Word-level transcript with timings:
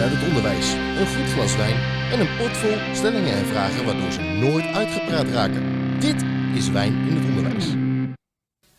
uit 0.00 0.12
het 0.12 0.28
onderwijs, 0.28 0.72
een 0.72 1.06
goed 1.06 1.32
glas 1.32 1.56
wijn 1.56 1.76
en 2.12 2.20
een 2.20 2.36
pot 2.36 2.56
vol 2.56 2.76
stellingen 2.94 3.32
en 3.32 3.46
vragen 3.46 3.84
waardoor 3.84 4.12
ze 4.12 4.20
nooit 4.20 4.64
uitgepraat 4.64 5.28
raken. 5.28 5.62
Dit 6.00 6.22
is 6.54 6.68
Wijn 6.68 6.92
in 7.08 7.16
het 7.16 7.24
Onderwijs. 7.24 7.66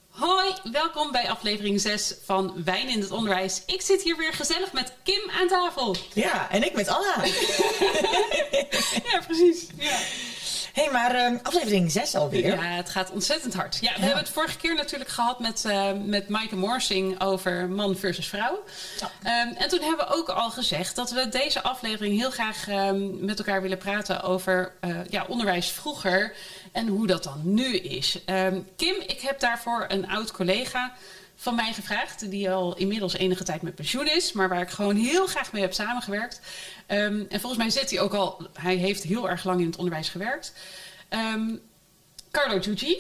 Hoi, 0.10 0.54
welkom 0.71 1.12
bij 1.12 1.30
aflevering 1.30 1.82
6 1.82 2.16
van 2.26 2.64
Wijn 2.66 2.89
in 2.89 3.00
het 3.00 3.12
Onderwijs. 3.12 3.64
Ik 3.66 3.82
zit 3.82 4.02
hier 4.02 4.18
weer 4.18 4.34
gezellig 4.34 4.73
met 4.73 4.94
Kim 5.04 5.30
aan 5.39 5.48
tafel. 5.48 5.96
Ja, 6.14 6.50
en 6.52 6.64
ik 6.64 6.73
met 6.73 6.88
Anna. 6.88 7.16
Ja, 9.12 9.22
precies. 9.28 9.68
Ja. 9.78 9.98
Hé, 10.72 10.84
hey, 10.84 10.92
maar 10.92 11.16
ehm, 11.16 11.38
aflevering 11.44 11.92
6 11.92 12.16
alweer. 12.16 12.46
Ja, 12.46 12.62
het 12.62 12.90
gaat 12.90 13.12
ontzettend 13.12 13.54
hard. 13.54 13.78
Ja, 13.82 13.94
we 13.94 14.00
hebben 14.00 14.24
het 14.24 14.30
vorige 14.30 14.58
keer 14.58 14.76
natuurlijk 14.76 15.10
gehad 15.10 15.40
met, 15.40 15.66
eh 15.66 15.91
met 16.04 16.30
Maaike 16.30 16.55
Morsing 16.55 17.22
over 17.22 17.70
man 17.70 17.95
versus 17.95 18.28
vrouw. 18.28 18.64
Ja. 19.00 19.12
Ehm, 19.23 19.55
en 19.55 19.70
toen 19.70 19.81
hebben 19.81 20.08
we 20.08 20.14
ook 20.14 20.30
al 20.30 20.50
gezegd 20.50 20.95
dat 20.95 21.12
we 21.12 21.30
deze 21.30 21.62
aflevering 21.62 22.18
heel 22.18 22.31
graag 22.31 22.68
met 23.20 23.38
elkaar 23.40 23.62
willen 23.62 23.78
praten 23.78 24.22
over 24.22 24.73
eh, 24.80 24.90
ja, 25.09 25.26
onderwijs 25.28 25.70
vroeger 25.70 26.34
en 26.72 26.88
hoe 26.88 27.08
dat 27.08 27.23
dan 27.23 27.42
nu 27.44 27.76
is. 27.76 28.20
Kim, 28.76 28.95
ik 29.08 29.22
heb 29.22 29.40
daarvoor 29.40 29.86
een 29.88 30.09
oud 30.09 30.31
collega 30.31 30.94
van 31.41 31.55
mij 31.55 31.73
gevraagd, 31.73 32.30
die 32.31 32.52
al 32.52 32.76
inmiddels 32.77 33.13
enige 33.13 33.44
tijd 33.44 33.62
met 33.62 33.76
pensioen 33.76 34.08
is, 34.08 34.31
maar 34.31 34.50
waar 34.50 34.62
ik 34.62 34.70
gewoon 34.70 34.95
heel 34.95 35.27
graag 35.27 35.52
mee 35.52 35.62
heb 35.62 35.73
samengewerkt. 35.73 36.40
Ehm, 36.86 37.23
en 37.30 37.40
volgens 37.40 37.58
mij 37.58 37.70
zit 37.70 37.90
hij 37.90 38.00
ook 38.00 38.14
al, 38.14 38.48
hij 38.54 38.76
heeft 38.76 39.04
heel 39.04 39.30
erg 39.30 39.44
lang 39.44 39.59
in 39.59 39.66
het 39.66 39.76
onderwijs 39.77 40.09
gewerkt. 40.09 40.54
Ehm, 41.09 41.55
Carlo 42.31 42.62
Giugi, 42.62 42.98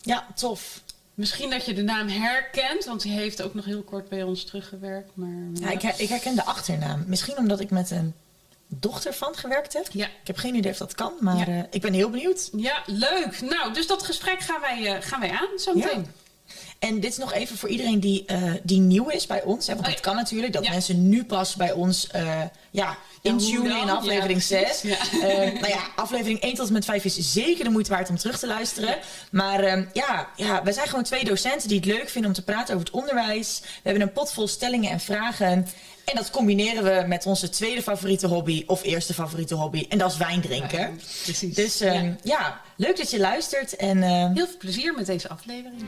Ja, 0.00 0.26
tof. 0.34 0.82
misschien 1.14 1.50
dat 1.50 1.64
je 1.66 1.74
de 1.74 1.82
naam 1.82 2.08
herkent, 2.08 2.84
want 2.84 3.02
hij 3.02 3.12
heeft 3.12 3.42
ook 3.42 3.54
nog 3.54 3.64
heel 3.64 3.82
kort 3.82 4.08
bij 4.08 4.22
ons 4.22 4.44
teruggewerkt. 4.44 5.10
Maar, 5.14 5.28
Ja, 5.54 5.70
ik, 5.70 5.82
her- 5.82 6.00
ik 6.00 6.08
herken 6.08 6.34
de 6.34 6.44
achternaam. 6.44 7.04
Misschien 7.06 7.36
omdat 7.38 7.60
ik 7.60 7.70
met 7.70 7.90
een 7.90 8.14
dochter 8.66 9.14
van 9.14 9.34
gewerkt 9.34 9.72
heb. 9.72 9.86
ja. 9.92 10.06
Ik 10.06 10.26
heb 10.26 10.36
geen 10.36 10.54
idee 10.54 10.72
of 10.72 10.78
dat 10.78 10.94
kan, 10.94 11.12
maar 11.20 11.48
eh, 11.48 11.58
ik 11.70 11.80
ben 11.80 11.92
heel 11.92 12.10
benieuwd. 12.10 12.50
Ja, 12.56 12.82
leuk. 12.86 13.40
Nou, 13.40 13.72
dus 13.72 13.86
dat 13.86 14.02
gesprek 14.02 14.40
gaan 14.40 14.60
wij, 14.60 14.94
eh, 14.96 15.02
gaan 15.08 15.20
wij 15.20 15.30
aan 15.30 15.58
zo 15.58 15.70
Ja. 15.76 15.84
meteen. 15.84 16.06
En 16.82 17.00
dit 17.00 17.10
is 17.10 17.16
nog 17.16 17.32
even 17.32 17.56
voor 17.58 17.68
iedereen 17.68 18.00
die, 18.00 18.24
eh, 18.26 18.42
die 18.62 18.80
nieuw 18.80 19.08
is 19.08 19.26
bij 19.26 19.42
ons. 19.42 19.66
Hè, 19.66 19.72
want 19.74 19.86
Oh 19.86 19.92
dat 19.92 20.02
ja. 20.02 20.08
kan 20.10 20.16
natuurlijk, 20.16 20.52
dat 20.52 20.68
mensen 20.68 21.08
nu 21.08 21.24
pas 21.24 21.54
bij 21.56 21.72
ons 21.72 22.06
eh, 22.06 22.40
ja, 22.70 22.96
intunen 23.20 23.80
in 23.80 23.90
aflevering 23.90 24.44
precies. 24.46 24.80
6. 24.80 24.82
Ja. 24.82 25.28
Eh, 25.28 25.52
nou 25.52 25.68
ja, 25.68 25.80
aflevering 25.96 26.40
1 26.40 26.54
tot 26.54 26.66
en 26.66 26.72
met 26.72 26.84
5 26.84 27.04
is 27.04 27.32
zeker 27.32 27.64
de 27.64 27.70
moeite 27.70 27.90
waard 27.90 28.08
om 28.08 28.16
terug 28.16 28.38
te 28.38 28.46
luisteren. 28.46 28.96
Maar 29.30 29.60
eh, 29.60 29.82
ja, 29.92 30.28
ja, 30.36 30.62
wij 30.62 30.72
zijn 30.72 30.88
gewoon 30.88 31.04
twee 31.04 31.24
docenten 31.24 31.68
die 31.68 31.76
het 31.76 31.86
leuk 31.86 32.08
vinden 32.08 32.30
om 32.30 32.36
te 32.36 32.42
praten 32.44 32.74
over 32.74 32.86
het 32.86 32.94
onderwijs. 32.96 33.60
We 33.62 33.68
hebben 33.82 34.02
een 34.02 34.12
pot 34.12 34.32
vol 34.32 34.48
stellingen 34.48 34.90
en 34.90 35.00
vragen. 35.00 35.66
En 36.04 36.14
dat 36.16 36.30
combineren 36.30 36.84
we 36.84 37.06
met 37.06 37.26
onze 37.26 37.48
tweede 37.48 37.82
favoriete 37.82 38.26
hobby 38.26 38.62
of 38.66 38.82
eerste 38.82 39.14
favoriete 39.14 39.54
hobby. 39.54 39.86
En 39.88 39.98
dat 39.98 40.10
is 40.10 40.16
wijn 40.16 40.40
drinken. 40.40 40.78
Ja, 40.80 40.90
precies. 41.24 41.54
Dus 41.54 41.80
eh, 41.80 42.02
Ja. 42.02 42.16
ja. 42.22 42.60
leuk 42.76 42.96
dat 42.96 43.10
je 43.10 43.18
luistert. 43.18 43.76
En 43.76 44.02
eh, 44.02 44.10
Heel 44.10 44.46
veel 44.46 44.56
plezier 44.58 44.94
met 44.94 45.06
deze 45.06 45.28
aflevering. 45.28 45.82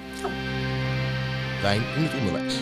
Wijn 1.63 1.83
in 1.97 2.03
het 2.03 2.15
Onderwijs. 2.15 2.55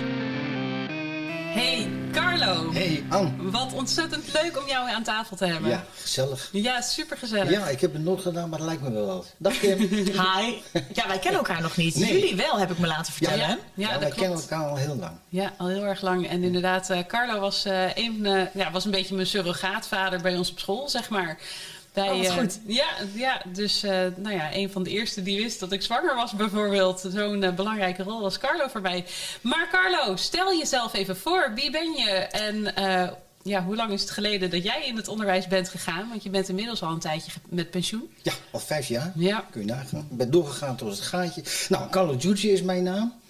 Hey 1.55 1.89
Carlo, 2.13 2.73
Hey, 2.73 3.05
Ann. 3.09 3.51
wat 3.51 3.73
ontzettend 3.73 4.25
leuk 4.43 4.59
om 4.63 4.69
jou 4.69 4.91
aan 4.91 5.03
tafel 5.03 5.37
te 5.37 5.47
hebben. 5.47 5.71
Ja, 5.71 5.85
gezellig. 6.01 6.49
Ja, 6.53 6.81
super 6.81 7.17
gezellig. 7.17 7.51
Ja, 7.51 7.69
ik 7.69 7.81
heb 7.81 7.93
het 7.93 8.03
nooit 8.03 8.21
gedaan, 8.21 8.49
maar 8.49 8.59
dat 8.59 8.67
lijkt 8.69 8.83
me 8.83 8.91
wel 8.93 9.07
wat. 9.07 9.35
Dag 9.37 9.59
Kim. 9.59 9.79
hi. 9.89 10.55
Ja, 10.93 11.07
wij 11.07 11.19
kennen 11.19 11.41
elkaar 11.41 11.61
nog 11.63 11.77
niet. 11.77 11.97
Nee. 11.97 12.13
Jullie 12.21 12.37
wel, 12.37 12.59
heb 12.59 12.71
ik 12.71 12.79
me 12.79 12.87
laten 12.87 13.13
vertellen. 13.13 13.39
Ja, 13.39 13.59
Ja, 13.75 13.91
dat 13.91 13.99
wij 14.01 14.11
klopt. 14.11 14.15
kennen 14.21 14.39
elkaar 14.41 14.65
al 14.71 14.77
heel 14.77 14.97
lang. 14.97 15.13
Ja, 15.29 15.53
al 15.59 15.69
heel 15.69 15.85
erg 15.85 16.01
lang. 16.03 16.29
En 16.29 16.43
inderdaad, 16.43 16.91
eh, 16.91 16.99
Carlo 17.07 17.41
was, 17.41 17.65
eh, 17.65 17.95
een, 17.95 18.27
eh, 18.27 18.43
ja, 18.55 18.71
was 18.71 18.85
een 18.85 18.91
beetje 18.91 19.15
mijn 19.15 19.27
surrogaatvader 19.27 20.21
bij 20.21 20.37
ons 20.37 20.51
op 20.51 20.59
school, 20.59 20.89
zeg 20.89 21.09
maar. 21.11 21.39
Bij, 21.93 22.11
Oh, 22.11 22.25
eh, 22.25 22.33
goed. 22.39 22.59
ja, 22.67 22.87
ja, 23.15 23.43
dus 23.53 23.83
eh, 23.83 24.07
nou 24.17 24.35
ja, 24.35 24.55
een 24.55 24.71
van 24.71 24.83
de 24.83 24.91
eerste 24.91 25.23
die 25.23 25.43
wist 25.43 25.61
dat 25.61 25.73
ik 25.73 25.83
zwanger 25.83 26.15
was 26.15 26.33
bijvoorbeeld. 26.33 27.05
Zo'n 27.13 27.43
eh, 27.43 27.55
belangrijke 27.55 28.03
rol 28.03 28.21
was 28.21 28.39
Carlo 28.39 28.69
voor 28.69 28.81
mij. 28.81 29.05
Maar 29.41 29.69
Carlo, 29.71 30.17
stel 30.17 30.57
jezelf 30.57 30.95
even 30.95 31.17
voor. 31.17 31.53
Wie 31.55 31.71
ben 31.71 31.93
je? 31.93 32.11
En 32.31 32.75
eh, 32.77 33.09
ja, 33.43 33.65
hoe 33.65 33.77
lang 33.77 33.93
is 33.93 34.01
het 34.01 34.11
geleden 34.11 34.51
dat 34.51 34.63
jij 34.63 34.87
in 34.87 34.97
het 34.97 35.09
onderwijs 35.09 35.47
bent 35.47 35.69
gegaan? 35.69 36.09
Want 36.09 36.23
je 36.23 36.31
bent 36.31 36.49
inmiddels 36.49 36.83
al 36.83 36.91
een 36.91 36.99
tijdje 36.99 37.33
met 37.49 37.71
pensioen. 37.71 38.11
Ja, 38.23 38.33
al 38.51 38.61
vijf 38.61 38.89
jaar. 38.89 39.13
Ja. 39.15 39.47
Kun 39.51 39.61
je 39.61 39.67
nagaan. 39.67 40.07
Ik 40.11 40.17
ben 40.17 40.31
doorgegaan 40.31 40.77
tot 40.77 40.91
het 40.91 41.01
gaatje. 41.01 41.43
Nou, 41.69 41.91
Carlo 41.91 42.17
Giugi 42.19 42.51
is 42.51 42.63
mijn 42.63 42.83
naam. 42.83 43.21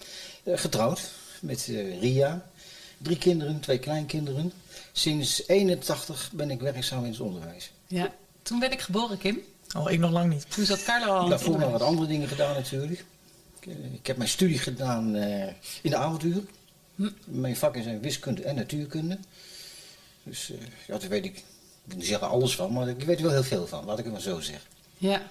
Eh, 0.44 0.58
getrouwd 0.58 1.10
met 1.40 1.66
eh, 1.68 2.00
Ria. 2.00 2.46
Drie 2.98 3.18
kinderen, 3.18 3.60
twee 3.60 3.78
kleinkinderen. 3.78 4.52
Sinds 4.92 5.48
81 5.48 6.30
ben 6.32 6.50
ik 6.50 6.60
werkzaam 6.60 7.04
in 7.04 7.10
het 7.10 7.20
onderwijs. 7.20 7.70
Ja. 7.86 8.12
Toen 8.42 8.58
ben 8.58 8.72
ik 8.72 8.80
geboren, 8.80 9.18
Kim. 9.18 9.40
Oh, 9.76 9.90
ik 9.90 9.98
nog 9.98 10.10
lang 10.10 10.32
niet. 10.32 10.50
Toen 10.50 10.64
zat 10.64 10.82
Carlo 10.82 11.12
al 11.12 11.28
Daarvoor 11.28 11.58
nog 11.58 11.70
wat 11.70 11.82
andere 11.82 12.06
dingen 12.06 12.28
gedaan 12.28 12.54
natuurlijk. 12.54 13.04
Ik, 13.60 13.66
eh, 13.66 13.94
ik 13.94 14.06
heb 14.06 14.16
mijn 14.16 14.28
studie 14.28 14.58
gedaan 14.58 15.14
eh, 15.14 15.52
in 15.82 15.90
de 15.90 15.96
avontuur. 15.96 16.42
Hm. 16.94 17.08
Mijn 17.24 17.56
vakken 17.56 17.82
zijn 17.82 18.00
wiskunde 18.00 18.42
en 18.42 18.54
natuurkunde. 18.54 19.18
Dus 20.22 20.50
eh, 20.50 20.56
ja, 20.86 20.98
daar 20.98 21.08
weet 21.08 21.24
ik, 21.24 21.36
ik 21.36 21.44
wil 21.84 21.96
niet 21.96 22.06
zeggen 22.06 22.28
alles 22.28 22.54
van, 22.54 22.72
maar 22.72 22.88
ik 22.88 23.02
weet 23.02 23.16
er 23.16 23.22
wel 23.22 23.32
heel 23.32 23.42
veel 23.42 23.66
van, 23.66 23.84
laat 23.84 23.98
ik 23.98 24.04
het 24.04 24.12
maar 24.12 24.22
zo 24.22 24.40
zeggen. 24.40 24.70
Ja. 24.98 25.22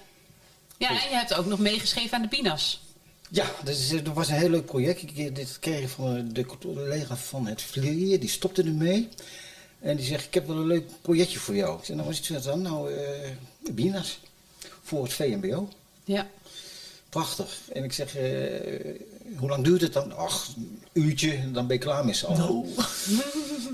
Ja, 0.76 0.88
en 0.88 0.94
je 0.94 1.16
hebt 1.16 1.34
ook 1.34 1.46
nog 1.46 1.58
meegeschreven 1.58 2.16
aan 2.16 2.22
de 2.22 2.28
Binas. 2.28 2.82
Ja, 3.30 3.50
dat, 3.64 3.74
is, 3.74 3.88
dat 3.88 4.14
was 4.14 4.28
een 4.28 4.34
heel 4.34 4.50
leuk 4.50 4.66
project. 4.66 5.02
Ik, 5.02 5.16
eh, 5.16 5.34
dit 5.34 5.58
kreeg 5.58 5.82
ik 5.82 5.88
van 5.88 6.32
de 6.32 6.44
collega 6.44 7.16
van 7.16 7.46
het 7.46 7.62
Vlierier, 7.62 8.20
die 8.20 8.28
stopte 8.28 8.62
ermee. 8.62 9.08
En 9.82 9.96
die 9.96 10.06
zegt, 10.06 10.24
ik 10.26 10.34
heb 10.34 10.46
wel 10.46 10.56
een 10.56 10.66
leuk 10.66 10.84
projectje 11.00 11.38
voor 11.38 11.54
jou. 11.54 11.78
Ik 11.78 11.84
zei, 11.84 11.96
nou, 11.98 12.10
wat 12.10 12.18
is 12.20 12.28
het 12.28 12.44
dan? 12.44 12.62
Nou, 12.62 12.92
eh 12.94 13.30
Binas. 13.72 14.20
Voor 14.82 15.02
het 15.02 15.12
VMBO. 15.12 15.68
Ja. 16.04 16.26
Prachtig. 17.08 17.60
En 17.72 17.84
ik 17.84 17.92
zeg, 17.92 18.16
eh, 18.16 18.30
hoe 19.36 19.48
lang 19.48 19.64
duurt 19.64 19.80
het 19.80 19.92
dan? 19.92 20.16
Ach, 20.16 20.48
een 20.56 20.80
uurtje, 20.92 21.50
dan 21.52 21.66
ben 21.66 21.76
je 21.76 21.82
klaar 21.82 22.04
met 22.04 22.16
z'n 22.16 22.26
allen. 22.26 22.64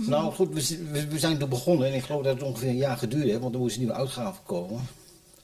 Nou 0.06 0.32
goed, 0.34 0.52
we, 0.54 0.60
zi- 0.60 0.82
we, 0.90 1.06
we 1.06 1.18
zijn 1.18 1.40
er 1.40 1.48
begonnen 1.48 1.88
en 1.88 1.94
ik 1.94 2.02
geloof 2.02 2.22
dat 2.22 2.34
het 2.34 2.42
ongeveer 2.42 2.68
een 2.68 2.76
jaar 2.76 2.96
geduurd 2.96 3.24
heeft, 3.24 3.40
want 3.40 3.54
er 3.54 3.60
moesten 3.60 3.80
nieuwe 3.80 3.96
uitgaven 3.96 4.42
komen. 4.46 4.76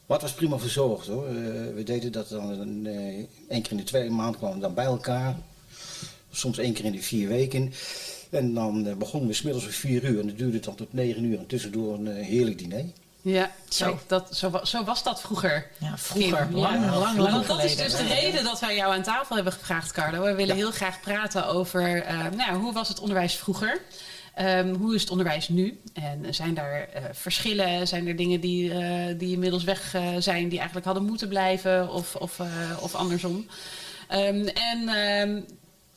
Maar 0.07 0.19
het 0.19 0.27
was 0.27 0.33
prima 0.37 0.59
verzorgd 0.59 1.07
hoor. 1.07 1.27
Eh, 1.27 1.35
we 1.75 1.83
deden 1.85 2.13
dat 2.13 2.29
dan 2.29 2.49
een, 2.51 2.87
eh, 2.87 2.95
één 3.49 3.63
keer 3.63 3.71
in 3.71 3.77
de 3.77 3.83
twee 3.83 4.11
maand 4.11 4.37
kwamen 4.37 4.57
we 4.57 4.63
dan 4.63 4.75
bij 4.75 4.85
elkaar. 4.85 5.37
Soms 6.31 6.59
één 6.59 6.73
keer 6.73 6.85
in 6.85 6.93
de 6.93 7.03
vier 7.03 7.29
weken. 7.29 7.73
En 8.31 8.55
dan 8.55 8.87
eh, 8.87 8.95
begonnen 8.95 9.29
we 9.29 9.35
smiddags 9.35 9.65
om 9.65 9.71
vier 9.71 10.05
uur 10.05 10.21
en 10.21 10.27
dat 10.27 10.39
duurde 10.39 10.61
dan 10.61 10.75
tot 10.75 10.93
negen 10.93 11.25
uur. 11.25 11.39
En 11.39 11.47
tussendoor 11.47 11.95
een 11.95 12.17
eh, 12.17 12.25
heerlijk 12.27 12.59
diner. 12.59 12.85
Ja, 13.23 13.51
Zo. 13.69 13.99
dat, 14.07 14.37
zo, 14.37 14.51
wa- 14.51 14.65
zo 14.65 14.85
was 14.85 15.03
dat 15.03 15.21
vroeger. 15.21 15.67
Ja, 15.79 15.99
vroeger. 15.99 16.47
Kim. 16.47 16.57
Lang, 16.57 16.85
Ja. 16.85 16.99
lang, 16.99 17.17
Want 17.17 17.31
lang 17.31 17.47
dat 17.47 17.65
is 17.65 17.77
dus 17.77 17.97
de 17.97 18.05
reden 18.07 18.45
dat 18.45 18.61
wij 18.61 18.77
jou 18.77 18.93
aan 18.95 19.03
tafel 19.03 19.35
hebben 19.35 19.53
gevraagd, 19.53 19.93
Carlo. 19.93 20.23
We 20.25 20.35
willen 20.35 20.57
heel 20.57 20.71
graag 20.71 21.01
praten 21.01 21.47
over 21.47 22.03
eh, 22.03 22.19
nou, 22.37 22.57
hoe 22.59 22.73
was 22.73 22.89
het 22.89 23.01
onderwijs 23.01 23.35
vroeger? 23.35 23.81
Ehm, 24.35 24.75
hoe 24.75 24.95
is 24.95 25.01
het 25.01 25.11
onderwijs 25.11 25.49
nu? 25.49 25.81
En 25.93 26.35
zijn 26.35 26.55
daar 26.55 26.89
eh, 26.93 27.03
verschillen? 27.13 27.89
Zijn 27.89 28.07
er 28.07 28.17
dingen 28.17 28.41
die, 28.41 28.73
eh, 28.73 29.19
die 29.19 29.33
inmiddels 29.33 29.65
weg 29.65 29.97
zijn, 30.19 30.49
die 30.49 30.57
eigenlijk 30.57 30.87
hadden 30.87 31.05
moeten 31.05 31.29
blijven 31.29 31.93
of, 31.93 32.15
of, 32.17 32.39
eh, 32.41 32.47
of 32.81 32.95
andersom? 32.95 33.47
Ehm, 34.09 34.47
en 34.47 34.89
ehm, 34.89 35.41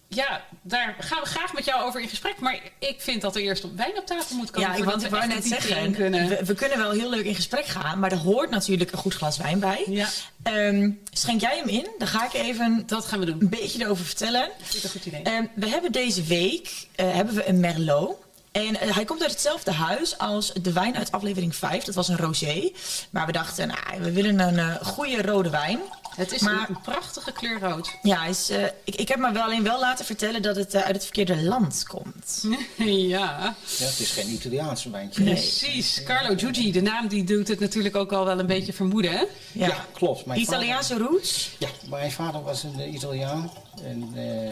ja, 0.07 0.41
daar 0.61 0.95
gaan 0.99 1.21
we 1.21 1.27
graag 1.29 1.53
met 1.53 1.65
jou 1.65 1.83
over 1.83 2.01
in 2.01 2.09
gesprek. 2.09 2.39
Maar 2.39 2.59
ik 2.79 2.95
vind 3.01 3.21
dat 3.21 3.35
er 3.35 3.41
eerst 3.41 3.63
op 3.63 3.77
wijn 3.77 3.97
op 3.97 4.05
tafel 4.05 4.35
moet 4.35 4.51
komen. 4.51 4.69
Ja, 4.69 4.75
ik, 4.75 4.83
want 4.83 5.03
ik 5.03 5.09
wou 5.09 5.27
net 5.27 5.45
zeggen, 5.45 5.93
kunnen. 5.93 6.27
We, 6.27 6.45
we 6.45 6.53
kunnen 6.53 6.77
wel 6.77 6.91
heel 6.91 7.09
leuk 7.09 7.25
in 7.25 7.35
gesprek 7.35 7.65
gaan, 7.65 7.99
maar 7.99 8.11
er 8.11 8.17
hoort 8.17 8.49
natuurlijk 8.49 8.91
een 8.91 8.97
goed 8.97 9.13
glas 9.13 9.37
wijn 9.37 9.59
bij. 9.59 9.83
Ja, 9.89 10.07
Ehm, 10.43 10.89
schenk 11.11 11.41
jij 11.41 11.57
hem 11.57 11.67
in? 11.67 11.87
Dan 11.97 12.07
ga 12.07 12.25
ik 12.25 12.33
even 12.33 12.83
dat 12.85 13.05
gaan 13.05 13.19
we 13.19 13.25
doen. 13.25 13.37
een 13.41 13.49
beetje 13.49 13.83
erover 13.83 14.05
vertellen. 14.05 14.49
Vind 14.61 14.75
ik 14.75 14.83
een 14.83 14.89
goed 14.89 15.05
idee. 15.05 15.21
Ehm, 15.21 15.45
we 15.55 15.67
hebben 15.67 15.91
deze 15.91 16.23
week 16.23 16.87
eh, 16.95 17.13
hebben 17.13 17.35
we 17.35 17.47
een 17.47 17.59
Merlot. 17.59 18.15
En 18.51 18.79
eh, 18.79 18.95
hij 18.95 19.05
komt 19.05 19.21
uit 19.21 19.31
hetzelfde 19.31 19.71
huis 19.71 20.17
als 20.17 20.53
de 20.53 20.73
wijn 20.73 20.97
uit 20.97 21.11
aflevering 21.11 21.55
5. 21.55 21.83
Dat 21.83 21.95
was 21.95 22.07
een 22.07 22.17
rosé. 22.17 22.71
Maar 23.09 23.25
we 23.25 23.31
dachten, 23.31 23.67
nou, 23.67 24.01
we 24.01 24.11
willen 24.11 24.39
een 24.39 24.59
eh, 24.59 24.75
goede 24.85 25.21
rode 25.21 25.49
wijn. 25.49 25.79
Het 26.17 26.31
is 26.31 26.41
Maar- 26.41 26.69
een 26.69 26.81
prachtige 26.81 27.31
kleur 27.31 27.59
rood. 27.59 27.89
Ja, 28.01 28.25
is, 28.25 28.49
eh, 28.49 28.63
ik, 28.83 28.95
ik 28.95 29.07
heb 29.07 29.17
me 29.19 29.31
wel 29.31 29.43
alleen 29.43 29.63
wel 29.63 29.79
laten 29.79 30.05
vertellen 30.05 30.41
dat 30.41 30.55
het 30.55 30.73
eh, 30.73 30.81
uit 30.81 30.95
het 30.95 31.03
verkeerde 31.03 31.43
land 31.43 31.83
komt. 31.87 32.43
ja, 32.77 33.55
Ja, 33.77 33.85
het 33.85 33.99
is 33.99 34.11
geen 34.11 34.29
Italiaanse 34.29 34.89
wijntje. 34.89 35.23
Nee. 35.23 35.33
precies. 35.33 36.03
Carlo 36.03 36.35
Giugi, 36.37 36.71
de 36.71 36.81
naam 36.81 37.07
die 37.07 37.23
doet 37.23 37.47
het 37.47 37.59
natuurlijk 37.59 37.95
ook 37.95 38.11
al 38.11 38.25
wel 38.25 38.39
een 38.39 38.45
beetje 38.45 38.73
vermoeden. 38.73 39.11
hè? 39.11 39.23
Ja. 39.51 39.67
Ja, 39.67 39.85
klopt. 39.93 40.25
Mijn 40.25 40.39
Italiaanse 40.39 40.97
roots. 40.97 41.49
Vader, 41.59 41.75
ja, 41.83 41.89
mijn 41.89 42.11
vader 42.11 42.43
was 42.43 42.63
een 42.63 42.79
eh, 42.79 42.93
Italiaan. 42.93 43.51
En 43.83 44.11
eh, 44.15 44.51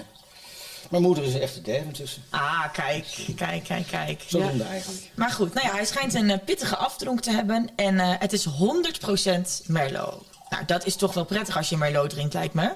mijn 0.89 1.03
moeder 1.03 1.23
is 1.23 1.33
een 1.33 1.41
echte 1.41 1.61
derde 1.61 1.91
tussen. 1.91 2.23
Ah, 2.29 2.73
kijk, 2.73 3.05
kijk, 3.35 3.63
kijk, 3.63 3.87
kijk. 3.87 4.23
Zo 4.27 4.37
Ja. 4.39 4.49
eigenlijk. 4.69 5.11
Maar 5.15 5.31
goed, 5.31 5.53
nou 5.53 5.67
ja, 5.67 5.73
hij 5.73 5.85
schijnt 5.85 6.13
een 6.13 6.41
pittige 6.45 6.75
afdronk 6.77 7.21
te 7.21 7.31
hebben. 7.31 7.69
En 7.75 7.99
eh, 7.99 8.13
het 8.19 8.33
is 8.33 8.45
100% 8.45 9.65
Merlot. 9.65 10.33
Nou, 10.49 10.65
dat 10.65 10.85
is 10.85 10.95
toch 10.95 11.13
wel 11.13 11.25
prettig 11.25 11.57
als 11.57 11.69
je 11.69 11.77
Merlot 11.77 12.09
drinkt, 12.09 12.33
lijkt 12.33 12.53
me. 12.53 12.71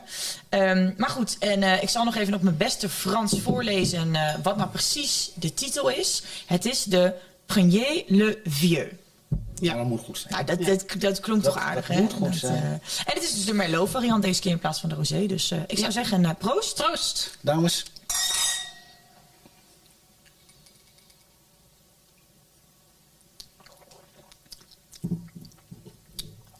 Ehm, 0.49 0.91
maar 0.97 1.09
goed, 1.09 1.37
en 1.39 1.63
eh, 1.63 1.83
ik 1.83 1.89
zal 1.89 2.03
nog 2.03 2.15
even 2.15 2.33
op 2.33 2.41
mijn 2.41 2.57
beste 2.57 2.89
Frans 2.89 3.39
voorlezen 3.41 4.15
eh, 4.15 4.33
wat 4.43 4.57
nou 4.57 4.69
precies 4.69 5.31
de 5.35 5.53
titel 5.53 5.89
is. 5.89 6.23
Het 6.45 6.65
is 6.65 6.83
de 6.83 7.13
Prenier 7.45 8.03
le 8.07 8.39
Vieux. 8.45 8.91
Ja. 9.55 9.67
Maar 9.69 9.77
dat 9.77 9.87
moet 9.87 10.03
goed 10.05 10.17
zijn. 10.17 10.33
Nou, 10.33 10.45
dat, 10.45 10.59
Ja. 10.59 10.65
dat, 10.65 10.85
dat 11.01 11.19
klonk 11.19 11.43
Dat- 11.43 11.53
toch 11.53 11.63
aardig, 11.63 11.87
dat 11.87 11.95
hè? 11.95 12.01
moet 12.01 12.13
goed 12.13 12.31
Dat, 12.31 12.35
zijn. 12.39 12.63
eh, 12.63 12.69
en 12.71 13.13
het 13.13 13.23
is 13.23 13.33
dus 13.33 13.45
de 13.45 13.53
Merlot 13.53 13.89
variant 13.89 14.23
deze 14.23 14.41
keer 14.41 14.51
in 14.51 14.59
plaats 14.59 14.79
van 14.79 14.89
de 14.89 14.95
Rosé. 14.95 15.25
Dus 15.25 15.51
eh, 15.51 15.59
ik 15.67 15.77
zou 15.77 15.81
Ja. 15.85 15.91
zeggen, 15.91 16.35
proost. 16.37 16.75
Troost. 16.75 17.37
Dames, 17.41 17.85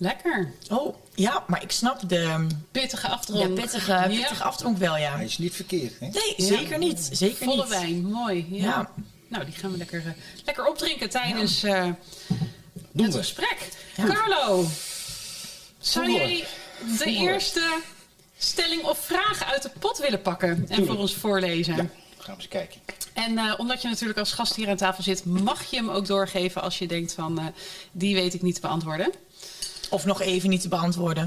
Lekker. 0.02 0.54
Oh, 0.70 0.96
ja, 1.16 1.44
maar 1.48 1.64
ik 1.64 1.72
snap 1.72 2.10
de, 2.10 2.48
Pittige 2.72 3.08
de 3.08 3.14
afdronk. 3.14 3.54
pittige, 3.56 3.92
Ja. 3.92 4.08
pittige 4.08 4.44
afdronk 4.44 4.78
wel, 4.78 4.98
ja. 4.98 5.16
hij 5.16 5.26
is 5.26 5.38
niet 5.38 5.54
verkeerd. 5.56 6.00
Hè? 6.00 6.08
Nee, 6.08 6.34
Ja. 6.38 6.46
zeker 6.46 6.78
niet. 6.78 7.10
Zeker 7.12 7.46
Volle 7.46 7.62
niet. 7.62 7.70
wijn, 7.70 8.06
mooi. 8.06 8.48
Ja. 8.50 8.64
Ja. 8.64 8.92
Nou, 9.28 9.46
die 9.46 9.54
gaan 9.54 9.72
we 9.72 9.78
lekker, 9.78 10.00
eh, 10.06 10.12
lekker 10.46 10.66
opdrinken 10.68 11.10
tijdens 11.10 11.64
eh, 11.64 11.84
Doen 12.92 13.06
het 13.06 13.14
we. 13.14 13.20
gesprek. 13.20 13.70
Ja. 13.96 14.06
Carlo, 14.06 14.66
zou 15.80 16.12
jij 16.12 16.46
de 16.98 17.06
eerste 17.06 17.78
stelling 18.38 18.84
of 18.84 19.00
vraag 19.06 19.44
uit 19.52 19.62
de 19.64 19.72
pot 19.80 19.98
willen 19.98 20.22
pakken 20.22 20.66
en 20.70 20.86
voor 20.86 20.98
ons 20.98 21.14
voorlezen? 21.16 21.76
Ja, 21.76 21.86
gaan 22.18 22.36
we 22.36 22.42
eens 22.42 22.48
kijken. 22.48 22.82
En 23.14 23.38
eh, 23.38 23.54
omdat 23.58 23.82
je 23.82 23.88
natuurlijk 23.88 24.20
als 24.20 24.34
gast 24.34 24.56
hier 24.56 24.70
aan 24.70 24.78
tafel 24.78 25.04
zit, 25.04 25.26
mag 25.26 25.70
je 25.70 25.76
hem 25.76 25.90
ook 25.90 26.06
doorgeven 26.08 26.62
als 26.62 26.78
je 26.80 26.88
denkt 26.88 27.14
van 27.14 27.40
eh, 27.40 27.46
die 27.92 28.16
weet 28.16 28.34
ik 28.34 28.42
niet 28.42 28.56
te 28.56 28.62
beantwoorden. 28.62 29.12
Of 29.90 30.06
nog 30.06 30.22
even 30.22 30.50
niet 30.50 30.62
te 30.62 30.68
beantwoorden. 30.68 31.24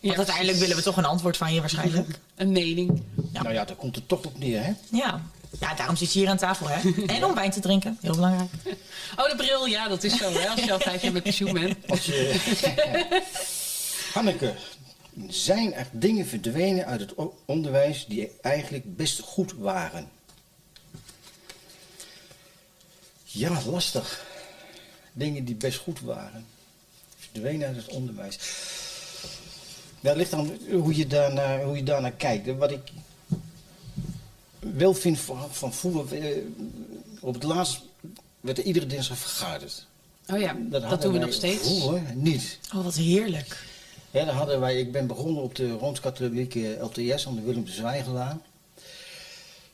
Want 0.00 0.14
Ja, 0.14 0.16
uiteindelijk 0.16 0.58
willen 0.58 0.76
we 0.76 0.82
toch 0.82 0.96
een 0.96 1.04
antwoord 1.04 1.36
van 1.36 1.54
je 1.54 1.60
waarschijnlijk. 1.60 2.18
Een 2.34 2.52
mening. 2.52 3.02
Ja. 3.32 3.42
Nou 3.42 3.54
ja, 3.54 3.64
daar 3.64 3.76
komt 3.76 3.94
het 3.94 4.08
toch 4.08 4.24
op 4.24 4.38
neer, 4.38 4.64
hè? 4.64 4.72
Ja. 4.90 5.22
Ja, 5.60 5.74
daarom 5.74 5.96
zit 5.96 6.12
je 6.12 6.18
hier 6.18 6.28
aan 6.28 6.36
tafel, 6.36 6.68
hè? 6.68 6.90
En 7.16 7.24
om 7.24 7.34
wijn 7.34 7.50
te 7.50 7.60
drinken. 7.60 7.98
Heel 8.00 8.14
belangrijk. 8.14 8.50
Oh, 9.16 9.30
de 9.30 9.36
bril, 9.36 9.66
ja, 9.66 9.88
dat 9.88 10.04
is 10.04 10.16
zo. 10.16 10.32
Hè, 10.32 10.48
als 10.48 10.64
je 10.64 10.72
al 10.72 10.80
vijf 10.80 11.02
jaar 11.02 11.12
met 11.12 11.22
pensioen 11.22 11.52
bent. 11.52 11.76
Als 11.88 12.04
je... 12.04 12.40
Hanneke, 14.12 14.54
zijn 15.28 15.74
er 15.74 15.86
dingen 15.90 16.26
verdwenen 16.26 16.86
uit 16.86 17.00
het 17.00 17.14
onderwijs 17.46 18.06
die 18.06 18.30
eigenlijk 18.40 18.96
best 18.96 19.20
goed 19.20 19.52
waren? 19.52 20.10
Ja, 23.24 23.62
lastig. 23.66 24.24
Dingen 25.12 25.44
die 25.44 25.54
best 25.54 25.78
goed 25.78 26.00
waren. 26.00 26.46
Verdwenen 27.32 27.66
uit 27.68 27.76
het 27.76 27.88
onderwijs. 27.88 28.38
Dat 30.00 30.16
ligt 30.16 30.32
aan 30.32 30.50
hoe 30.70 30.96
je 30.96 31.06
daarnaar, 31.06 31.62
hoe 31.62 31.76
je 31.76 31.82
daarnaar 31.82 32.12
kijkt. 32.12 32.56
Wat 32.56 32.70
ik 32.70 32.80
wel 34.58 34.94
vind 34.94 35.18
van, 35.18 35.38
van 35.50 35.72
vroeger... 35.74 36.22
eh, 36.22 36.36
Op 37.20 37.34
het 37.34 37.42
laatst 37.42 37.80
werd 38.40 38.58
er 38.58 38.64
iedere 38.64 38.86
dinsdag 38.86 39.18
vergaderd. 39.18 39.86
Oh 40.30 40.40
ja, 40.40 40.56
dat, 40.60 41.02
doen 41.02 41.12
we 41.12 41.18
nog 41.18 41.32
steeds. 41.32 41.68
Vroeger 41.78 42.02
niet. 42.14 42.58
Oh, 42.74 42.84
wat 42.84 42.94
heerlijk. 42.94 43.64
Ja, 44.10 44.24
dan 44.24 44.34
hadden 44.34 44.60
wij, 44.60 44.78
ik 44.78 44.92
ben 44.92 45.06
begonnen 45.06 45.42
op 45.42 45.54
de 45.54 45.70
Rooms-Katholieke 45.70 46.76
LTS 46.80 47.26
aan 47.26 47.34
de 47.34 47.40
Willem 47.42 47.64
de 47.64 47.72
Zwijgelaan. 47.72 48.42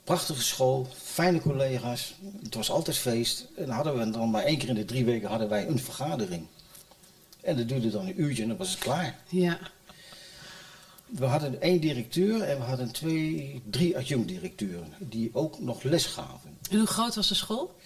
Prachtige 0.05 0.43
school, 0.43 0.89
fijne 1.03 1.41
collega's. 1.41 2.15
Het 2.43 2.55
was 2.55 2.71
altijd 2.71 2.97
feest. 2.97 3.47
En 3.57 3.67
dan 3.67 3.75
hadden 3.75 3.99
we 3.99 4.11
dan 4.11 4.31
maar 4.31 4.43
één 4.45 4.59
keer 4.59 4.69
in 4.69 4.75
de 4.75 4.85
drie 4.85 5.05
weken 5.05 5.29
hadden 5.29 5.49
wij 5.49 5.67
een 5.67 5.79
vergadering. 5.79 6.47
En 7.41 7.57
dat 7.57 7.69
duurde 7.69 7.91
dan 7.91 8.07
een 8.07 8.21
uurtje 8.21 8.43
en 8.43 8.49
dan 8.49 8.57
was 8.57 8.71
het 8.71 8.79
klaar. 8.79 9.19
Ja. 9.29 9.59
We 11.07 11.25
hadden 11.25 11.61
één 11.61 11.81
directeur 11.81 12.43
en 12.43 12.59
we 12.59 12.65
hadden 12.65 12.93
twee, 12.93 13.63
drie 13.71 13.97
adjunct-directeuren 13.97 14.93
die 14.99 15.31
ook 15.33 15.61
nog 15.61 15.83
les 15.83 16.07
gaven. 16.07 16.57
En 16.71 16.79
hoe 16.79 16.87
groot 16.87 17.15
was 17.15 17.29
de 17.29 17.35
school? 17.35 17.77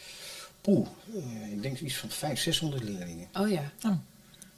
Poeh, 0.61 0.87
eh, 1.15 1.53
ik 1.53 1.63
denk 1.63 1.81
iets 1.81 1.97
van 1.97 2.09
500, 2.09 2.41
600 2.41 2.83
leerlingen. 2.83 3.29
Oh 3.33 3.51
ja. 3.51 3.73
Oh. 3.87 3.97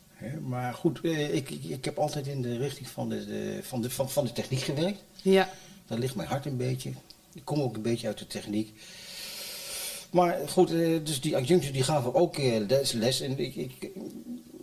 Hè, 0.09 0.41
Maar 0.41 0.75
goed, 0.75 1.01
eh, 1.01 1.35
ik, 1.35 1.51
ik, 1.51 1.65
ik 1.65 1.85
heb 1.85 1.99
altijd 1.99 2.27
in 2.27 2.43
de 2.43 2.57
richting 2.57 2.89
van 2.89 3.09
de, 3.09 3.27
de, 3.27 3.61
van 3.63 3.83
de, 3.83 3.91
van, 3.91 4.11
van 4.11 4.25
de 4.25 4.33
techniek 4.33 4.61
gewerkt. 4.61 5.03
Ja. 5.23 5.51
Daar 5.87 5.99
ligt 5.99 6.15
mijn 6.15 6.29
hart 6.29 6.47
een 6.47 6.57
beetje. 6.57 6.93
Ik 7.33 7.45
kom 7.45 7.61
ook 7.61 7.77
een 7.77 7.83
beetje 7.83 8.07
uit 8.07 8.19
de 8.19 8.27
techniek. 8.27 8.73
Maar 10.11 10.49
goed, 10.49 10.71
eh, 10.71 11.05
dus 11.05 11.21
die 11.21 11.37
adjuncten 11.37 11.73
die 11.73 11.83
gaven 11.83 12.15
ook 12.15 12.39
les, 12.39 12.93
les. 12.93 13.21
En 13.21 13.39
ik, 13.39 13.55
ik, 13.55 13.91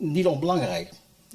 niet 0.01 0.25
onbelangrijk. 0.25 0.89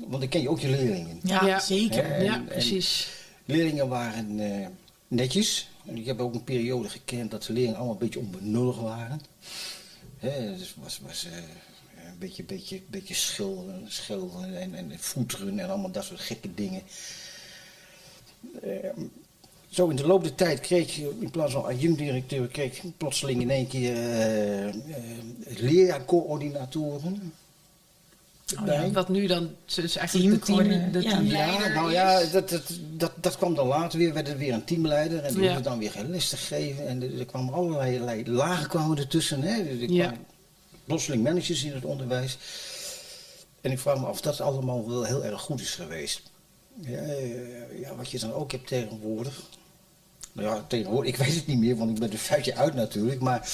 Want 0.07 0.21
dan 0.21 0.29
ken 0.29 0.41
je 0.41 0.49
ook 0.49 0.61
je 0.61 0.69
leerlingen. 0.69 1.21
Ja, 1.23 1.47
Ja. 1.47 1.61
zeker. 1.61 2.05
En- 2.05 2.25
ja, 2.25 2.35
en- 2.35 2.45
precies. 2.45 3.09
Leerlingen 3.45 3.89
waren 3.89 4.41
eh, 4.41 4.67
netjes. 5.09 5.69
En 5.87 5.97
ik 5.97 6.07
heb 6.07 6.21
ook 6.21 6.35
een 6.35 6.45
periode 6.45 6.89
gekend 6.89 7.31
dat 7.31 7.43
de 7.43 7.53
leerlingen 7.53 7.77
allemaal 7.77 7.95
een 7.95 8.01
beetje 8.01 8.19
onbenullig 8.19 8.79
waren. 8.81 9.21
Hè, 10.19 10.57
dus 10.57 10.75
was, 10.83 11.01
was 11.07 11.25
eh, 11.27 11.33
een 12.13 12.19
beetje, 12.19 12.45
beetje, 12.45 12.81
beetje 12.91 13.15
schilderen, 13.15 13.85
schilderen 13.87 14.61
en, 14.61 14.75
en 14.75 14.93
voeteren 14.99 15.59
en 15.59 15.69
allemaal 15.69 15.91
dat 15.91 16.05
soort 16.05 16.21
gekke 16.21 16.55
dingen. 16.55 16.83
Eh, 18.63 18.91
zo 19.69 19.89
in 19.89 19.97
de 19.97 20.07
loop 20.07 20.23
der 20.23 20.35
tijd 20.35 20.61
kreeg 20.61 20.97
je 20.97 21.17
in 21.21 21.31
plaats 21.31 21.53
van 21.53 21.65
adjunct-directeur, 21.65 22.47
kreeg 22.47 22.83
je 22.83 22.91
plotseling 22.97 23.41
in 23.41 23.51
één 23.51 23.67
keer 23.67 23.95
eh, 23.97 24.67
eh, 24.69 24.75
leerjaarcoördinatoren. 25.45 27.33
Oh 28.61 28.67
ja. 28.67 28.91
Wat 28.91 29.09
nu 29.09 29.27
dan 29.27 29.51
dus 29.75 29.97
eigenlijk 29.97 30.47
de, 30.47 30.53
team, 30.53 30.93
de 30.93 31.03
ja. 31.03 31.11
teamleider 31.11 31.69
Ja, 31.69 31.75
nou 31.75 31.93
ja, 31.93 32.25
dat, 32.25 32.49
dat, 32.49 32.63
dat, 32.97 33.13
dat 33.21 33.37
kwam 33.37 33.55
dan 33.55 33.67
later 33.67 33.99
weer, 33.99 34.13
werd 34.15 34.29
er 34.29 34.37
weer 34.39 34.53
een 34.53 34.65
teamleider 34.65 35.25
en 35.25 35.35
die 35.35 35.43
Ja. 35.43 35.49
hoefde 35.49 35.63
dan 35.63 35.79
weer 35.79 35.91
geen 35.91 36.11
les 36.11 36.29
te 36.29 36.37
geven. 36.37 36.87
En 36.89 37.03
er, 37.03 37.19
er 37.19 37.27
kwamen 37.27 37.55
allerlei, 37.55 37.95
allerlei 37.95 38.31
lagen 38.31 38.69
kwamen 38.69 38.99
ertussen. 38.99 39.43
Hè. 39.43 39.63
Er 39.63 39.91
Ja. 39.91 40.05
kwamen 40.07 40.25
plotseling 40.85 41.23
managers 41.23 41.65
in 41.65 41.73
het 41.73 41.85
onderwijs. 41.85 42.39
En 43.61 43.71
ik 43.73 43.79
vraag 43.79 43.99
me 43.99 44.07
af 44.07 44.11
of 44.11 44.21
dat 44.21 44.41
allemaal 44.41 44.89
wel 44.89 45.05
heel 45.05 45.25
erg 45.25 45.41
goed 45.41 45.61
is 45.61 45.75
geweest. 45.75 46.23
Ja, 46.81 46.99
eh, 46.99 47.81
ja, 47.81 47.95
wat 47.95 48.11
je 48.11 48.19
dan 48.19 48.33
ook 48.33 48.53
hebt 48.53 48.67
tegenwoordig. 48.67 49.43
Nou 50.33 50.49
ja, 50.49 50.65
tegenwoordig, 50.69 51.13
ik 51.13 51.17
weet 51.17 51.35
het 51.35 51.47
niet 51.47 51.59
meer, 51.59 51.77
want 51.77 51.91
ik 51.91 51.99
ben 51.99 52.13
er 52.13 52.19
vijf 52.19 52.45
jaar 52.45 52.57
uit 52.57 52.75
natuurlijk. 52.75 53.21
Maar 53.21 53.49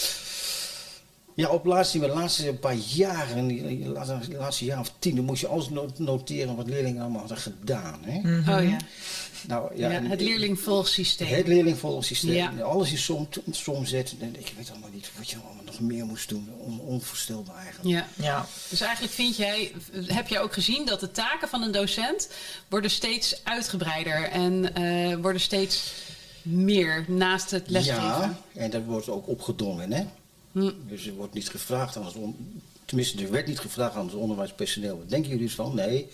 ja, 1.34 1.48
op 1.48 1.64
laatste, 1.64 1.98
de 1.98 2.08
laatste 2.08 2.54
paar 2.54 2.74
jaren, 2.74 3.48
de 3.48 3.88
laatste, 3.88 4.28
de 4.28 4.36
laatste 4.36 4.64
jaar 4.64 4.80
of 4.80 4.92
tien, 4.98 5.16
dan 5.16 5.24
moest 5.24 5.40
je 5.40 5.46
alles 5.46 5.68
no- 5.68 5.90
noteren 5.96 6.56
wat 6.56 6.68
leerlingen 6.68 7.02
allemaal 7.02 7.20
hadden 7.20 7.36
gedaan. 7.38 7.98
Hè? 8.02 8.18
Oh 8.38 8.68
ja. 8.68 8.76
Nou, 9.46 9.76
ja, 9.76 9.90
het 9.90 10.20
leerlingvolgsysteem. 10.20 11.28
Het 11.28 11.46
leerlingvolgsysteem. 11.46 12.56
Ja. 12.56 12.62
Alles 12.62 12.90
in 12.90 12.98
som, 12.98 13.28
som 13.50 13.86
zetten. 13.86 14.18
En 14.20 14.38
ik 14.38 14.52
weet 14.56 14.70
allemaal 14.70 14.90
niet 14.92 15.10
wat 15.16 15.30
je 15.30 15.36
allemaal 15.44 15.64
nog 15.64 15.80
meer 15.80 16.04
moest 16.04 16.28
doen. 16.28 16.48
On, 16.58 16.80
onvoorstelbaar 16.80 17.56
eigenlijk. 17.56 17.88
Ja. 17.88 18.24
Ja. 18.24 18.46
Dus 18.68 18.80
eigenlijk 18.80 19.12
vind 19.14 19.36
jij, 19.36 19.72
heb 20.06 20.28
jij 20.28 20.40
ook 20.40 20.52
gezien 20.52 20.86
dat 20.86 21.00
de 21.00 21.10
taken 21.10 21.48
van 21.48 21.62
een 21.62 21.72
docent 21.72 22.28
worden 22.68 22.90
steeds 22.90 23.44
uitgebreider 23.44 24.28
en 24.28 24.74
eh, 24.74 25.16
worden 25.16 25.40
steeds 25.40 25.92
meer 26.42 27.04
naast 27.08 27.50
het 27.50 27.70
lesgeven. 27.70 28.02
Ja, 28.02 28.38
en 28.54 28.70
dat 28.70 28.84
wordt 28.84 29.08
ook 29.08 29.28
opgedrongen. 29.28 29.92
Hè? 29.92 30.04
Hm. 30.52 30.70
Dus 30.88 31.06
er 31.06 31.14
wordt 31.14 31.34
niet 31.34 31.48
gevraagd 31.48 31.96
aan 31.96 32.04
het 32.04 32.16
Tenminste, 32.84 33.22
er 33.22 33.30
werd 33.30 33.46
niet 33.46 33.58
gevraagd 33.58 33.96
aan 33.96 34.06
het 34.06 34.14
onderwijspersoneel. 34.14 34.98
Wat 34.98 35.08
denken 35.08 35.30
jullie 35.30 35.52
van? 35.52 35.74
Nee, 35.74 36.08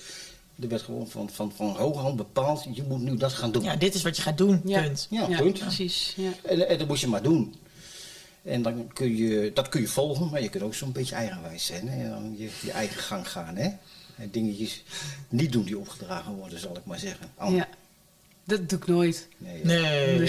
er 0.60 0.68
werd 0.68 0.82
gewoon 0.82 1.08
van, 1.08 1.30
van, 1.30 1.52
van 1.52 1.68
hoge 1.68 1.98
hand 1.98 2.16
bepaald. 2.16 2.66
Je 2.72 2.82
moet 2.82 3.00
nu 3.00 3.16
dat 3.16 3.32
gaan 3.32 3.52
doen. 3.52 3.62
ja, 3.62 3.76
dit 3.76 3.94
is 3.94 4.02
wat 4.02 4.16
je 4.16 4.22
gaat 4.22 4.38
doen. 4.38 4.60
Ja. 4.64 4.82
Punt. 4.82 5.06
Ja, 5.10 5.26
punt. 5.26 5.58
precies. 5.58 6.14
Ja. 6.16 6.30
En, 6.42 6.68
en 6.68 6.78
dat 6.78 6.88
moet 6.88 7.00
je 7.00 7.06
maar 7.06 7.22
doen. 7.22 7.54
En 8.42 8.62
dan 8.62 8.92
kun 8.92 9.16
je, 9.16 9.50
dat 9.54 9.68
kun 9.68 9.80
je 9.80 9.88
volgen, 9.88 10.28
maar 10.28 10.42
je 10.42 10.48
kunt 10.48 10.62
ook 10.62 10.74
zo'n 10.74 10.92
beetje 10.92 11.14
eigenwijs 11.14 11.66
zijn. 11.66 11.88
Hè? 11.88 12.04
En 12.04 12.10
dan 12.10 12.34
je, 12.38 12.50
je 12.62 12.70
eigen 12.70 13.00
gang 13.00 13.30
gaan. 13.30 13.56
Hè? 13.56 13.68
En 14.16 14.30
dingetjes 14.30 14.82
niet 15.28 15.52
doen 15.52 15.64
die 15.64 15.78
opgedragen 15.78 16.32
worden, 16.32 16.58
zal 16.58 16.76
ik 16.76 16.84
maar 16.84 16.98
zeggen. 16.98 17.30
Ja. 17.48 17.68
Dat 18.48 18.68
doe 18.68 18.78
ik 18.78 18.86
nooit. 18.86 19.28
Nee, 19.38 19.60
Nee. 19.64 20.18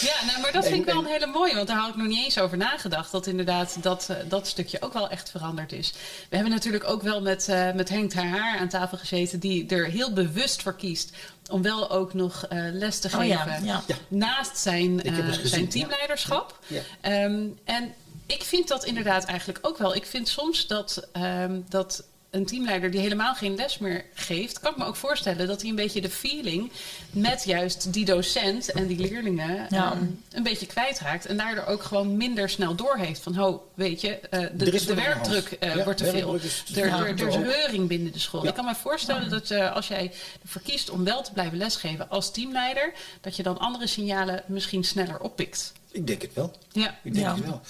Ja, 0.00 0.24
nou, 0.26 0.40
maar 0.40 0.52
dat 0.52 0.66
vind 0.66 0.78
ik 0.78 0.84
wel 0.84 0.98
een 0.98 1.06
hele 1.10 1.26
mooie, 1.26 1.54
want 1.54 1.66
daar 1.68 1.76
had 1.76 1.88
ik 1.88 1.96
nog 1.96 2.06
niet 2.06 2.24
eens 2.24 2.38
over 2.38 2.56
nagedacht. 2.56 3.12
Dat 3.12 3.26
inderdaad 3.26 3.76
dat, 3.82 4.06
eh, 4.10 4.16
dat 4.28 4.46
stukje 4.46 4.82
ook 4.82 4.92
wel 4.92 5.08
echt 5.08 5.30
veranderd 5.30 5.72
is. 5.72 5.92
We 6.28 6.34
hebben 6.36 6.52
natuurlijk 6.54 6.88
ook 6.88 7.02
wel 7.02 7.20
met, 7.22 7.48
eh, 7.48 7.72
met 7.72 7.88
Henk 7.88 8.10
ter 8.10 8.24
Haar 8.26 8.58
aan 8.58 8.68
tafel 8.68 8.98
gezeten, 8.98 9.38
die 9.40 9.66
er 9.68 9.86
heel 9.86 10.12
bewust 10.12 10.62
voor 10.62 10.76
kiest 10.76 11.10
om 11.50 11.62
wel 11.62 11.90
ook 11.90 12.14
nog 12.14 12.44
eh, 12.48 12.58
les 12.72 12.98
te 12.98 13.06
Oh 13.08 13.12
geven. 13.14 13.28
ja, 13.28 13.58
ja. 13.62 13.82
Ja. 13.86 13.94
Naast 14.08 14.58
zijn, 14.58 15.02
eh, 15.02 15.14
gezien, 15.14 15.48
zijn 15.48 15.68
teamleiderschap. 15.68 16.58
Ja. 16.66 16.80
Ehm, 17.00 17.46
en 17.64 17.94
ik 18.26 18.42
vind 18.42 18.68
dat 18.68 18.84
inderdaad 18.84 19.24
eigenlijk 19.24 19.58
ook 19.62 19.78
wel. 19.78 19.94
Ik 19.94 20.06
vind 20.06 20.28
soms 20.28 20.66
dat, 20.66 21.08
ehm, 21.12 21.60
dat 21.68 22.04
een 22.34 22.46
teamleider 22.46 22.90
die 22.90 23.00
helemaal 23.00 23.34
geen 23.34 23.54
les 23.54 23.78
meer 23.78 24.04
geeft, 24.14 24.60
kan 24.60 24.70
ik 24.72 24.76
me 24.78 24.84
ook 24.84 24.96
voorstellen 24.96 25.46
dat 25.46 25.60
hij 25.60 25.70
een 25.70 25.76
beetje 25.76 26.00
de 26.00 26.10
feeling 26.10 26.70
met 27.10 27.44
juist 27.44 27.92
die 27.92 28.04
docent 28.04 28.72
en 28.72 28.86
die 28.86 28.98
leerlingen 28.98 29.66
Ja. 29.70 29.92
ehm, 29.92 30.04
een 30.32 30.42
beetje 30.42 30.66
kwijtraakt. 30.66 31.26
En 31.26 31.36
daardoor 31.36 31.64
ook 31.64 31.82
gewoon 31.82 32.16
minder 32.16 32.48
snel 32.50 32.74
doorheeft 32.74 33.20
van, 33.22 33.34
ho, 33.34 33.68
weet 33.74 34.00
je, 34.00 34.18
eh, 34.18 34.40
de, 34.54 34.84
de 34.86 34.94
werkdruk 34.94 35.50
eh, 35.60 35.74
Ja, 35.74 35.84
wordt 35.84 35.98
te 35.98 36.04
veel. 36.04 36.34
Er, 36.34 36.40
veel. 36.40 36.82
er, 36.84 37.18
er 37.18 37.74
is 37.74 37.86
binnen 37.86 38.12
de 38.12 38.18
school. 38.18 38.42
Ja. 38.42 38.48
Ik 38.48 38.54
kan 38.54 38.64
me 38.64 38.74
voorstellen 38.74 39.30
dat 39.30 39.50
eh, 39.50 39.72
als 39.74 39.88
jij 39.88 40.12
ervoor 40.42 40.62
kiest 40.62 40.90
om 40.90 41.04
wel 41.04 41.22
te 41.22 41.32
blijven 41.32 41.58
lesgeven 41.58 42.08
als 42.10 42.32
teamleider, 42.32 42.92
dat 43.20 43.36
je 43.36 43.42
dan 43.42 43.58
andere 43.58 43.86
signalen 43.86 44.42
misschien 44.46 44.84
sneller 44.84 45.20
oppikt. 45.20 45.72
Ik 45.90 46.06
denk 46.06 46.22
het 46.22 46.34
wel. 46.34 46.52
Ja. 46.72 46.98
Ik 47.02 47.14
denk 47.14 47.26
Ja. 47.26 47.34
het 47.34 47.44
wel. 47.44 47.60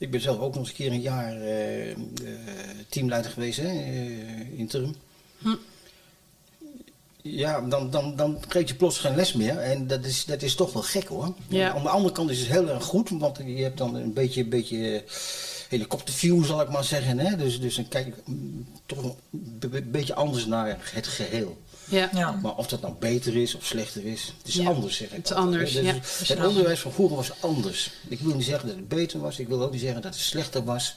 Ik 0.00 0.10
ben 0.10 0.20
zelf 0.20 0.38
ook 0.38 0.54
nog 0.54 0.58
eens 0.62 0.68
een 0.68 0.74
keer 0.74 0.92
een 0.92 1.00
jaar 1.00 1.36
eh, 1.36 1.90
eh, 1.90 1.96
teamleider 2.88 3.30
geweest, 3.30 3.58
hè, 3.58 3.68
eh, 3.68 4.58
interim. 4.58 4.94
Hm. 5.38 5.54
Ja, 7.22 7.60
dan, 7.60 7.90
dan, 7.90 8.16
dan 8.16 8.40
krijg 8.48 8.68
je 8.68 8.74
plots 8.74 8.98
geen 8.98 9.14
les 9.14 9.32
meer. 9.32 9.58
En 9.58 9.86
dat 9.86 10.04
is, 10.04 10.24
dat 10.24 10.42
is 10.42 10.54
toch 10.54 10.72
wel 10.72 10.82
gek 10.82 11.06
hoor. 11.06 11.34
Ja. 11.48 11.72
Aan 11.72 11.82
de 11.82 11.88
andere 11.88 12.14
kant 12.14 12.30
is 12.30 12.38
het 12.38 12.48
heel 12.48 12.68
erg 12.68 12.84
goed, 12.84 13.08
want 13.10 13.36
je 13.36 13.62
hebt 13.62 13.78
dan 13.78 13.94
een 13.94 14.12
beetje, 14.12 14.42
een 14.42 14.48
beetje 14.48 15.04
helikopterview, 15.68 16.44
zal 16.44 16.60
ik 16.60 16.68
maar 16.70 16.84
zeggen. 16.84 17.18
Hè? 17.18 17.36
Dus, 17.36 17.60
dus 17.60 17.74
dan 17.74 17.88
kijk 17.88 18.06
je 18.06 18.12
mm, 18.24 18.66
toch 18.86 19.02
een 19.02 19.14
be- 19.70 19.82
beetje 19.82 20.14
anders 20.14 20.46
naar 20.46 20.90
het 20.92 21.06
geheel. 21.06 21.58
Ja. 21.90 22.08
Ja. 22.14 22.38
Maar 22.42 22.54
of 22.56 22.66
dat 22.68 22.80
nou 22.80 22.94
beter 22.98 23.36
is 23.36 23.54
of 23.54 23.64
slechter 23.64 24.04
is, 24.04 24.32
het 24.38 24.48
is 24.48 24.54
Ja, 24.54 24.68
anders 24.68 24.96
zeg 24.96 25.08
ik. 25.08 25.16
het 25.16 25.24
is 25.24 25.32
altijd, 25.32 25.54
anders, 25.54 25.72
ja. 25.72 25.92
Dus 26.18 26.28
Het 26.28 26.46
onderwijs 26.46 26.80
van 26.80 26.92
vroeger 26.92 27.16
was 27.16 27.30
anders. 27.40 27.90
Ik 28.08 28.20
wil 28.20 28.34
niet 28.34 28.44
zeggen 28.44 28.66
dat 28.68 28.76
het 28.76 28.88
beter 28.88 29.20
was, 29.20 29.38
ik 29.38 29.48
wil 29.48 29.62
ook 29.62 29.72
niet 29.72 29.80
zeggen 29.80 30.02
dat 30.02 30.14
het 30.14 30.22
slechter 30.22 30.64
was. 30.64 30.94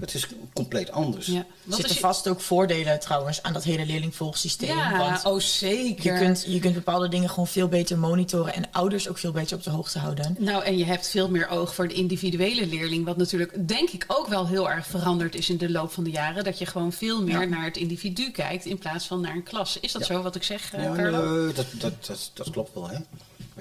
Het 0.00 0.14
is 0.14 0.26
compleet 0.52 0.90
anders. 0.90 1.26
Ja. 1.26 1.38
Er 1.38 1.44
zitten 1.74 1.94
je- 1.94 2.00
vast 2.00 2.28
ook 2.28 2.40
voordelen 2.40 3.00
trouwens 3.00 3.42
aan 3.42 3.52
dat 3.52 3.64
hele 3.64 3.86
leerlingvolgsysteem. 3.86 4.76
Ja, 4.76 4.98
want 4.98 5.24
oh 5.24 5.40
zeker. 5.40 6.12
je 6.12 6.18
kunt, 6.18 6.44
je 6.48 6.58
kunt 6.58 6.74
bepaalde 6.74 7.08
dingen 7.08 7.28
gewoon 7.28 7.46
veel 7.46 7.68
beter 7.68 7.98
monitoren 7.98 8.54
en 8.54 8.64
ouders 8.72 9.08
ook 9.08 9.18
veel 9.18 9.32
beter 9.32 9.56
op 9.56 9.62
de 9.62 9.70
hoogte 9.70 9.98
houden. 9.98 10.36
Nou, 10.38 10.64
en 10.64 10.78
je 10.78 10.84
hebt 10.84 11.08
veel 11.08 11.28
meer 11.30 11.48
oog 11.48 11.74
voor 11.74 11.88
de 11.88 11.94
individuele 11.94 12.66
leerling. 12.66 13.04
Wat 13.04 13.16
natuurlijk, 13.16 13.68
denk 13.68 13.90
ik, 13.90 14.04
ook 14.06 14.26
wel 14.28 14.46
heel 14.46 14.70
erg 14.70 14.86
veranderd 14.86 15.34
is 15.34 15.48
in 15.50 15.56
de 15.56 15.70
loop 15.70 15.92
van 15.92 16.04
de 16.04 16.10
jaren. 16.10 16.44
Dat 16.44 16.58
je 16.58 16.66
gewoon 16.66 16.92
veel 16.92 17.22
meer 17.22 17.40
Ja. 17.40 17.46
naar 17.46 17.64
het 17.64 17.76
individu 17.76 18.30
kijkt 18.30 18.64
in 18.64 18.78
plaats 18.78 19.06
van 19.06 19.20
naar 19.20 19.34
een 19.34 19.42
klas. 19.42 19.78
Is 19.80 19.92
dat 19.92 20.06
Ja. 20.06 20.14
zo 20.14 20.22
wat 20.22 20.34
ik 20.34 20.42
zeg, 20.42 20.72
eh, 20.72 20.82
Ja, 20.84 20.92
Carlo? 20.94 21.44
nee, 21.44 21.52
dat, 21.54 21.66
dat, 21.78 22.06
dat, 22.06 22.30
dat 22.34 22.50
klopt 22.50 22.74
wel, 22.74 22.88
hè. 22.88 22.96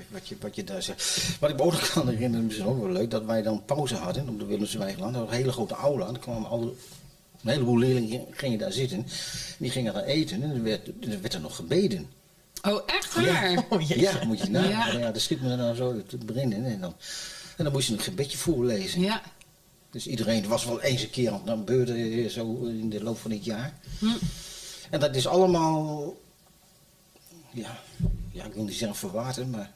Wat- 0.07 0.27
je, 0.27 0.35
wat 0.39 0.55
je 0.55 0.63
daar 0.63 0.83
zegt. 0.83 1.37
Wat 1.39 1.49
ik 1.49 1.55
me 1.55 1.61
ook 1.63 1.71
nog 1.71 1.89
kan 1.91 2.09
herinneren, 2.09 2.45
misschien 2.45 2.67
ook 2.67 2.81
wel 2.81 2.91
leuk, 2.91 3.11
dat 3.11 3.25
wij 3.25 3.41
dan 3.41 3.65
pauze 3.65 3.95
hadden 3.95 4.29
op 4.29 4.39
de 4.39 4.45
Willemswijgeland. 4.45 5.13
Dat 5.13 5.21
was 5.23 5.31
een 5.31 5.37
hele 5.37 5.51
grote 5.51 5.73
aula. 5.73 6.05
Dan 6.05 6.19
kwamen 6.19 6.49
alle, 6.49 6.65
een 7.43 7.49
heleboel 7.49 7.77
leerlingen 7.77 8.25
gingen 8.31 8.59
daar 8.59 8.71
zitten. 8.71 9.05
Die 9.57 9.71
gingen 9.71 9.93
daar 9.93 10.03
eten 10.03 10.43
en 10.43 10.49
er 10.55 10.63
werd, 10.63 10.87
er 10.87 11.21
werd 11.21 11.33
er 11.33 11.41
nog 11.41 11.55
gebeden. 11.55 12.09
Oh, 12.61 12.81
echt 12.85 13.13
waar? 13.15 13.65
Oh. 13.69 13.81
Ja, 13.81 14.23
moet 14.25 14.39
je 14.39 14.49
nagaan. 14.49 14.93
Ja. 14.93 14.99
Ja. 14.99 15.11
dat 15.11 15.21
schiet 15.21 15.41
me 15.41 15.57
dan 15.57 15.75
zo 15.75 16.01
te 16.07 16.17
beginnen. 16.17 16.65
En 16.65 16.79
dan, 16.81 16.93
en 17.57 17.63
dan 17.63 17.73
moest 17.73 17.87
je 17.87 17.93
een 17.93 17.99
gebedje 17.99 18.37
voorlezen. 18.37 19.01
Ja. 19.01 19.21
Dus 19.91 20.07
iedereen 20.07 20.47
was 20.47 20.65
wel 20.65 20.81
eens 20.81 21.01
een 21.01 21.09
keer, 21.09 21.31
dan 21.45 21.57
gebeurde 21.57 21.97
het 21.97 22.31
zo 22.31 22.63
in 22.63 22.89
de 22.89 23.03
loop 23.03 23.17
van 23.19 23.31
het 23.31 23.45
jaar. 23.45 23.73
Hm. 23.99 24.05
En 24.89 24.99
dat 24.99 25.15
is 25.15 25.27
allemaal, 25.27 26.15
ja, 27.51 27.79
ja, 28.31 28.45
ik 28.45 28.53
wil 28.53 28.63
niet 28.63 28.75
zeggen 28.75 28.97
verwaterd, 28.97 29.51
maar 29.51 29.71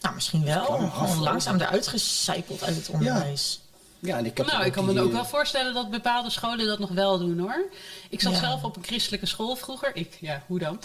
Nou, 0.00 0.14
misschien 0.14 0.44
wel. 0.44 0.64
Gewoon 0.90 1.18
langzaam 1.22 1.60
eruit 1.60 1.86
gecijpeld 1.88 2.62
uit 2.62 2.76
het 2.76 2.88
onderwijs. 2.88 3.60
ja, 3.98 4.16
en 4.18 4.26
ik 4.26 4.36
heb 4.36 4.46
Nou, 4.46 4.64
ik 4.64 4.72
kan 4.72 4.84
me 4.84 5.00
ook 5.00 5.06
eh, 5.08 5.12
wel 5.14 5.24
voorstellen 5.24 5.74
dat 5.74 5.90
bepaalde 5.90 6.30
scholen 6.30 6.66
dat 6.66 6.78
nog 6.78 6.90
wel 6.90 7.18
doen 7.18 7.38
hoor. 7.38 7.64
Ik 8.10 8.20
zat 8.20 8.32
Ja. 8.32 8.38
zelf 8.38 8.62
op 8.64 8.76
een 8.76 8.84
christelijke 8.84 9.26
school 9.26 9.56
vroeger. 9.56 9.96
Ik, 9.96 10.16
ja, 10.20 10.42
hoe 10.46 10.58
dan? 10.58 10.80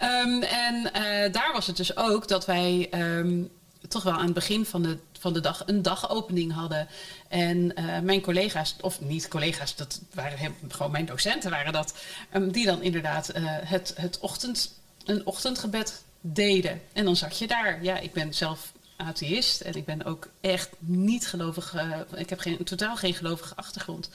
Ehm, 0.00 0.42
en 0.42 0.92
eh, 0.92 1.32
daar 1.32 1.50
was 1.52 1.66
het 1.66 1.76
dus 1.76 1.96
ook 1.96 2.28
dat 2.28 2.44
wij 2.46 2.88
ehm, 2.90 3.42
toch 3.88 4.02
wel 4.02 4.12
aan 4.12 4.24
het 4.24 4.34
begin 4.34 4.66
van 4.66 4.82
de, 4.82 4.98
van 5.18 5.32
de 5.32 5.40
dag 5.40 5.62
een 5.66 5.82
dagopening 5.82 6.52
hadden. 6.52 6.88
En 7.28 7.74
eh, 7.76 7.98
mijn 8.00 8.20
collega's, 8.20 8.74
of 8.80 9.00
niet 9.00 9.28
collega's, 9.28 9.76
dat 9.76 10.00
waren 10.14 10.38
hem- 10.38 10.54
gewoon 10.68 10.92
mijn 10.92 11.06
docenten 11.06 11.50
waren 11.50 11.72
dat. 11.72 11.94
ehm, 12.30 12.50
die 12.50 12.66
dan 12.66 12.82
inderdaad 12.82 13.28
eh, 13.28 13.42
het, 13.46 13.94
het 13.96 14.18
ochtend, 14.18 14.72
een 15.04 15.26
ochtendgebed 15.26 16.02
deden. 16.32 16.80
En 16.92 17.04
dan 17.04 17.16
zat 17.16 17.38
je 17.38 17.46
daar. 17.46 17.82
Ja, 17.82 17.98
ik 17.98 18.12
ben 18.12 18.34
zelf 18.34 18.72
atheïst 18.96 19.60
en 19.60 19.74
ik 19.74 19.84
ben 19.84 20.04
ook 20.04 20.28
echt 20.40 20.68
niet 20.78 21.26
gelovig. 21.26 21.74
ik 22.14 22.30
heb 22.30 22.38
geen, 22.38 22.64
totaal 22.64 22.96
geen 22.96 23.14
gelovige 23.14 23.54
achtergrond. 23.54 24.10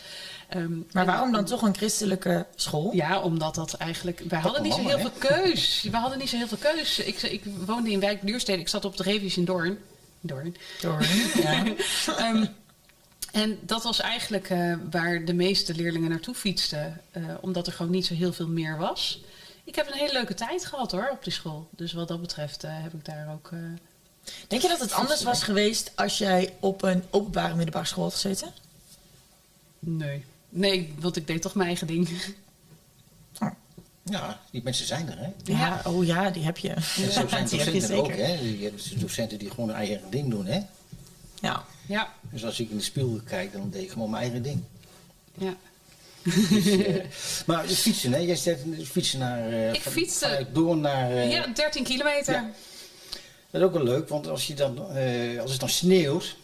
Ehm, 0.50 0.72
Maar 0.92 1.06
waarom 1.06 1.32
dan 1.32 1.46
toch 1.46 1.62
een 1.62 1.76
christelijke 1.76 2.46
school? 2.56 2.94
ja, 2.94 3.20
omdat 3.20 3.56
dat 3.56 3.74
eigenlijk. 3.74 4.22
Wij 4.28 4.40
hadden 4.40 4.64
niet 4.64 4.74
zo 4.74 4.88
heel 4.88 5.00
veel 5.00 5.12
keus. 5.18 5.88
We 5.92 5.98
hadden 5.98 6.20
niet 6.20 6.30
zo 6.30 6.38
heel 6.38 6.48
veel 6.48 6.58
keus. 6.74 7.00
Ik, 7.00 7.22
ik 7.22 7.42
woonde 7.66 7.92
in 7.92 8.00
wijk 8.00 8.26
Duurstede. 8.26 8.60
Ik 8.62 8.68
zat 8.68 8.86
op 8.86 8.98
de 8.98 9.04
Revies 9.04 9.38
in 9.38 9.46
Doorn. 9.46 9.78
Doorn. 10.22 10.56
Door, 10.82 11.02
ja. 11.44 11.64
Ehm, 12.18 12.46
en 13.32 13.60
dat 13.62 13.84
was 13.84 14.00
eigenlijk 14.00 14.50
eh, 14.50 14.74
waar 14.92 15.26
de 15.26 15.34
meeste 15.34 15.76
leerlingen 15.76 16.10
naartoe 16.10 16.36
fietsten. 16.36 17.02
eh, 17.12 17.24
omdat 17.42 17.68
er 17.68 17.74
gewoon 17.74 17.92
niet 17.92 18.06
zo 18.06 18.14
heel 18.14 18.34
veel 18.34 18.48
meer 18.48 18.78
was. 18.78 19.22
Ik 19.64 19.76
heb 19.76 19.88
een 19.88 19.98
hele 19.98 20.14
leuke 20.14 20.34
tijd 20.34 20.66
gehad 20.66 20.92
hoor 20.92 21.10
op 21.12 21.24
die 21.24 21.34
school. 21.34 21.68
Dus 21.72 21.94
wat 21.94 22.08
dat 22.08 22.22
betreft 22.22 22.64
eh, 22.64 22.72
heb 22.74 22.94
ik 22.94 23.06
daar 23.06 23.32
ook. 23.34 23.50
eh, 23.52 23.60
Denk 24.48 24.62
je 24.62 24.68
dat 24.68 24.80
het 24.80 24.92
anders 24.92 25.24
was 25.24 25.44
geweest 25.44 25.92
als 25.96 26.18
jij 26.18 26.54
op 26.60 26.84
een 26.84 27.04
openbare 27.10 27.56
middelbare 27.56 27.86
school 27.86 28.04
had 28.04 28.14
gezeten? 28.14 28.52
nee. 29.80 30.26
Nee, 30.50 30.94
want 31.00 31.16
ik 31.16 31.28
deed 31.28 31.42
toch 31.42 31.56
mijn 31.56 31.68
eigen 31.68 31.88
ding. 31.88 32.10
Ja, 34.04 34.40
die 34.52 34.64
mensen 34.64 34.86
zijn 34.86 35.10
er, 35.12 35.18
hè. 35.18 35.24
Ja, 35.44 35.58
Ja. 35.58 35.82
oh 35.86 36.06
ja, 36.06 36.30
die 36.30 36.44
heb 36.44 36.58
je. 36.58 36.70
En 36.70 36.82
zo 37.12 37.28
zijn 37.28 37.46
die 37.48 37.60
heb 37.60 37.74
je 37.74 37.80
docenten 37.80 37.98
ook, 37.98 38.06
zeker. 38.06 38.26
hè. 38.26 38.34
Je 38.34 38.64
hebt 38.64 38.74
dus 38.84 38.92
docenten 39.00 39.38
die 39.40 39.50
gewoon 39.50 39.68
hun 39.68 39.78
eigen 39.78 40.02
ding 40.10 40.30
doen, 40.30 40.46
hè. 40.46 40.62
Ja. 41.42 41.64
Ja, 41.88 42.14
Dus 42.30 42.46
als 42.46 42.60
ik 42.60 42.70
in 42.70 42.78
de 42.78 42.84
spiegel 42.84 43.20
kijk, 43.26 43.52
dan 43.54 43.70
deed 43.70 43.84
ik 43.84 43.92
gewoon 43.92 44.10
mijn 44.10 44.22
eigen 44.24 44.42
ding. 44.44 44.64
ja. 45.38 45.56
Dus, 46.24 46.68
eh, 46.86 46.96
maar 47.46 47.66
fietsen, 47.68 48.14
hè. 48.14 48.20
Jij 48.20 48.36
zegt 48.36 48.60
fietsen 48.92 49.20
naar... 49.20 49.50
eh, 49.50 49.74
Ik 49.74 49.82
fietste- 49.82 50.26
vanuit 50.26 50.48
Door 50.56 50.78
naar... 50.78 51.12
eh, 51.12 51.32
ja, 51.32 51.48
13 51.48 51.84
kilometer. 51.84 52.34
Ja. 52.34 52.50
Dat 53.52 53.62
is 53.62 53.68
ook 53.68 53.74
wel 53.74 53.84
leuk, 53.84 54.10
want 54.10 54.28
als, 54.28 54.48
je 54.48 54.54
dan, 54.54 54.92
eh, 54.96 55.40
als 55.42 55.52
het 55.52 55.60
dan 55.60 55.70
sneeuwt... 55.70 56.36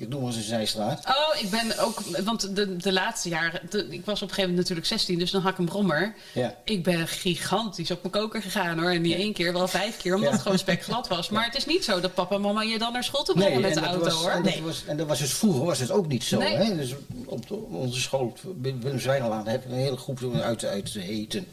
Ik 0.00 0.08
noem 0.08 0.18
maar 0.20 0.28
eens 0.28 0.36
een 0.38 0.42
zijstraat. 0.42 1.06
Oh, 1.06 1.40
ik 1.42 1.50
ben 1.50 1.78
ook, 1.78 2.00
want 2.24 2.56
de, 2.56 2.76
de 2.76 2.92
laatste 2.92 3.28
jaren, 3.28 3.60
de- 3.70 3.86
ik 3.90 4.04
was 4.04 4.22
op 4.22 4.28
een 4.28 4.34
gegeven 4.34 4.40
moment 4.50 4.56
natuurlijk 4.58 4.86
16, 4.86 5.18
dus 5.18 5.30
dan 5.30 5.40
had 5.42 5.52
ik 5.52 5.58
een 5.58 5.64
brommer. 5.64 6.14
Ja. 6.34 6.54
Ik 6.64 6.82
ben 6.82 7.08
gigantisch 7.08 7.90
op 7.90 7.98
mijn 8.02 8.12
koker 8.12 8.42
gegaan 8.42 8.78
hoor. 8.78 8.90
En 8.90 9.02
niet 9.02 9.14
één 9.14 9.32
keer, 9.32 9.52
wel 9.52 9.68
vijf 9.68 9.96
keer, 9.96 10.12
omdat 10.14 10.28
Ja. 10.28 10.34
het 10.34 10.42
gewoon 10.42 10.58
spekglad 10.58 11.08
was. 11.08 11.28
Maar 11.28 11.44
het 11.44 11.56
is 11.56 11.66
niet 11.66 11.84
zo 11.84 12.00
dat 12.00 12.14
papa 12.14 12.34
en 12.34 12.40
mama 12.40 12.62
je 12.62 12.78
dan 12.78 12.92
naar 12.92 13.04
school 13.04 13.24
toe 13.24 13.34
brengen 13.34 13.60
met 13.60 13.74
de 13.74 13.80
auto 13.80 14.04
was, 14.04 14.12
hoor. 14.14 14.30
En 14.30 14.42
dat, 14.42 14.58
was, 14.58 14.84
en 14.86 14.96
dat 14.96 15.06
was 15.06 15.18
dus 15.18 15.32
vroeger 15.34 15.64
was 15.64 15.78
het 15.78 15.90
ook 15.90 16.06
niet 16.08 16.24
zo. 16.24 16.38
Nee. 16.38 16.54
Hè? 16.56 16.76
Dus 16.76 16.94
op, 17.26 17.48
de- 17.48 17.54
op 17.54 17.72
onze 17.72 18.00
school, 18.00 18.36
Willem 18.60 19.00
Zwijnenlaan, 19.00 19.46
heb 19.48 19.62
je 19.62 19.68
een 19.68 19.74
hele 19.78 19.96
groep 19.96 20.20
uit, 20.42 20.64
uit 20.64 20.92
de 20.92 21.00
heten. 21.00 21.46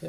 Eh, 0.00 0.08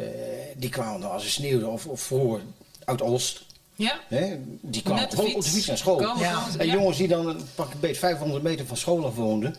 die 0.58 0.70
kwamen 0.70 1.02
dan 1.02 1.12
als 1.12 1.24
het 1.24 1.32
sneeuwde 1.32 1.68
of, 1.68 1.86
of 1.86 2.02
voor 2.02 2.42
uit 2.86 3.02
Olst. 3.02 3.48
Ja, 3.80 4.00
Hè? 4.08 4.38
Die 4.62 4.82
kwamen 4.82 5.10
gewoon 5.10 5.26
fiets. 5.26 5.36
op 5.38 5.44
de 5.44 5.50
fiets 5.50 5.68
naar 5.68 5.78
school. 5.78 5.96
Komen 5.96 6.20
Ja. 6.20 6.34
gewoon- 6.34 6.60
En 6.60 6.66
ja. 6.66 6.74
jongens 6.74 6.98
die 6.98 7.08
dan 7.08 7.28
een 7.28 7.42
pak 7.56 7.74
een 7.74 7.80
beetje 7.80 8.00
500 8.00 8.44
meter 8.44 8.66
van 8.66 8.78
school 8.78 9.06
af 9.06 9.16
woonden, 9.16 9.56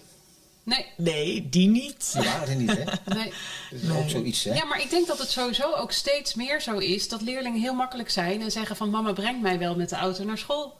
Nee, 0.62 0.86
Nee, 0.96 1.48
die 1.50 1.68
niet. 1.68 2.12
die 2.12 2.22
waren 2.22 2.48
er 2.48 2.56
niet. 2.56 2.70
Hè? 2.70 2.84
nee. 3.14 3.32
Dat 3.70 3.80
is 3.82 3.90
ook 4.02 4.08
zoiets. 4.10 4.44
Hè? 4.44 4.54
Ja, 4.54 4.64
maar 4.64 4.80
ik 4.80 4.90
denk 4.90 5.06
dat 5.06 5.18
het 5.18 5.30
sowieso 5.30 5.72
ook 5.74 5.92
steeds 5.92 6.34
meer 6.34 6.60
zo 6.60 6.78
is 6.78 7.08
dat 7.08 7.22
leerlingen 7.22 7.60
heel 7.60 7.74
makkelijk 7.74 8.10
zijn 8.10 8.42
en 8.42 8.50
zeggen 8.50 8.76
van 8.76 8.90
mama 8.90 9.12
brengt 9.12 9.42
mij 9.42 9.58
wel 9.58 9.76
met 9.76 9.88
de 9.88 9.96
auto 9.96 10.24
naar 10.24 10.38
school. 10.38 10.78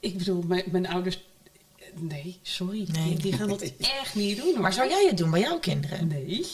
Ik 0.00 0.18
bedoel, 0.18 0.42
mijn, 0.46 0.64
mijn 0.66 0.88
ouders. 0.88 1.18
Nee, 1.94 2.38
sorry. 2.42 2.86
Nee. 2.92 3.04
Die, 3.08 3.16
die 3.18 3.32
gaan 3.32 3.48
dat 3.48 3.62
echt 4.00 4.14
niet 4.14 4.36
doen. 4.36 4.52
Hoor. 4.52 4.60
Maar 4.60 4.72
zou 4.72 4.88
jij 4.88 5.06
het 5.06 5.16
doen 5.16 5.30
bij 5.30 5.40
jouw 5.40 5.58
kinderen? 5.58 6.06
Nee. 6.08 6.46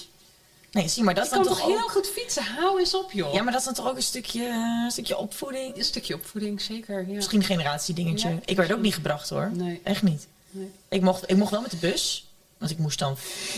Nee, 0.71 0.89
zie 0.89 1.03
maar, 1.03 1.15
dat 1.15 1.29
kan 1.29 1.43
toch 1.43 1.65
heel 1.65 1.89
goed 1.89 2.07
fietsen? 2.09 2.45
Hou 2.45 2.79
eens 2.79 2.95
op, 2.95 3.13
joh. 3.13 3.33
Ja, 3.35 3.43
maar 3.43 3.53
dat 3.53 3.61
is 3.61 3.67
dan 3.67 3.75
toch 3.75 3.89
ook 3.89 3.97
een 3.97 4.03
stukje, 4.03 4.45
een 4.85 4.91
stukje 4.91 5.17
opvoeding? 5.17 5.77
Een 5.77 5.85
stukje 5.85 6.15
opvoeding, 6.15 6.61
zeker. 6.61 7.07
Ja. 7.09 7.15
Misschien 7.15 7.39
een 7.39 7.45
generatiedingetje. 7.47 8.29
Ja. 8.29 8.39
Ik 8.45 8.57
werd 8.57 8.73
ook 8.73 8.81
niet 8.81 8.95
gebracht 8.95 9.29
hoor. 9.29 9.51
Nee. 9.53 9.81
Echt 9.85 10.03
niet. 10.03 10.27
Nee. 10.51 10.71
Ik 10.89 11.01
mocht, 11.03 11.31
ik 11.31 11.37
mocht 11.37 11.51
wel 11.51 11.61
met 11.61 11.71
de 11.71 11.77
bus. 11.77 12.25
Want 12.59 12.73
ik 12.73 12.79
moest 12.79 12.99
dan, 12.99 13.17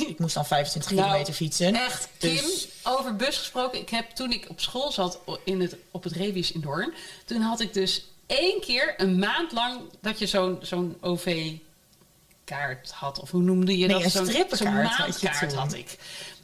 ik 0.09 0.19
moest 0.19 0.35
dan 0.35 0.47
25 0.47 0.91
Nou, 0.93 1.03
kilometer 1.05 1.35
fietsen. 1.35 1.75
Echt, 1.75 2.09
Kim, 2.19 2.35
Dus- 2.37 2.69
over 2.83 3.17
bus 3.17 3.37
gesproken. 3.39 3.81
Ik 3.81 3.89
heb 3.89 4.11
toen 4.11 4.33
ik 4.33 4.47
op 4.49 4.61
school 4.61 4.93
zat 4.93 5.19
in 5.45 5.61
het, 5.61 5.77
op 5.91 6.03
het 6.05 6.13
Rewies 6.13 6.53
in 6.53 6.61
Doorn. 6.61 6.93
Toen 7.25 7.41
had 7.41 7.61
ik 7.61 7.73
dus 7.75 8.05
één 8.27 8.61
keer 8.61 8.95
een 8.97 9.19
maand 9.19 9.53
lang 9.53 9.81
dat 10.01 10.19
je 10.19 10.27
zo'n 10.27 10.59
zo'n 10.63 10.97
OV-kaart 11.01 12.91
had. 12.91 13.19
Of 13.21 13.31
hoe 13.31 13.43
noemde 13.43 13.79
je 13.79 13.87
Nee, 13.87 13.95
dat? 13.97 14.05
een 14.05 14.11
Zo'n- 14.11 14.27
strippenkaart 14.27 14.99
maandkaart 14.99 15.55
had 15.55 15.75
ik. 15.75 15.97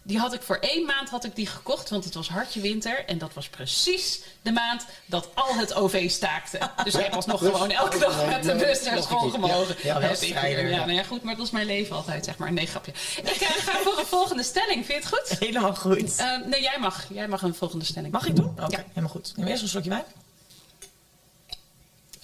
Die 0.08 0.18
had 0.18 0.34
ik 0.34 0.42
voor 0.42 0.56
één 0.56 0.86
maand 0.86 1.08
had 1.08 1.24
ik 1.24 1.36
die 1.36 1.46
gekocht, 1.46 1.90
want 1.90 2.04
het 2.04 2.14
was 2.14 2.28
hartje 2.28 2.60
winter. 2.60 3.04
En 3.04 3.18
dat 3.18 3.34
was 3.34 3.48
precies 3.48 4.20
de 4.42 4.52
maand 4.52 4.86
dat 5.06 5.28
al 5.34 5.54
het 5.54 5.74
OV 5.74 6.10
staakte. 6.10 6.70
Dus 6.84 6.94
ik 6.94 7.14
alsnog 7.14 7.40
Dus- 7.40 7.50
gewoon 7.50 7.70
elke 7.70 7.98
dag 7.98 8.26
met 8.26 8.42
de 8.42 8.54
bus 8.54 8.84
naar 8.84 8.94
nog 8.94 9.04
school 9.04 9.30
gemogen. 9.30 9.76
Ja, 9.82 10.00
ja, 10.00 10.14
strijder. 10.14 10.68
ja, 10.68 10.76
nou 10.76 10.92
ja, 10.92 11.02
goed, 11.02 11.22
maar 11.22 11.36
dat 11.36 11.46
is 11.46 11.52
mijn 11.52 11.66
leven 11.66 11.96
altijd, 11.96 12.24
zeg 12.24 12.36
maar. 12.38 12.52
Nee, 12.52 12.66
grapje. 12.66 12.92
Ik 13.16 13.28
eh, 13.28 13.48
ga 13.48 13.78
voor 13.78 13.98
een 13.98 14.06
volgende 14.06 14.42
stelling. 14.42 14.86
Vind 14.86 14.86
je 14.86 14.94
het 14.94 15.06
goed? 15.06 15.38
Helemaal 15.38 15.74
goed. 15.74 16.16
Eh, 16.16 16.36
nee, 16.46 16.62
jij 16.62 16.78
mag. 16.78 17.06
Jij 17.08 17.28
mag 17.28 17.42
een 17.42 17.54
volgende 17.54 17.84
stelling. 17.84 18.12
Mag 18.12 18.26
ik 18.26 18.36
doen? 18.36 18.54
Oké, 18.60 18.84
helemaal 18.88 19.10
goed. 19.10 19.32
Neem 19.36 19.46
eerst 19.46 19.62
een 19.62 19.68
slokje 19.68 19.90
wijn. 19.90 20.04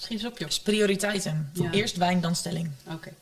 Eens 0.09 0.25
op, 0.25 0.37
joh. 0.37 0.49
Prioriteiten. 0.63 1.51
Eerst 1.71 1.97
wijn, 1.97 2.21
dan 2.21 2.35
stelling. 2.35 2.71
Oké. 2.91 3.13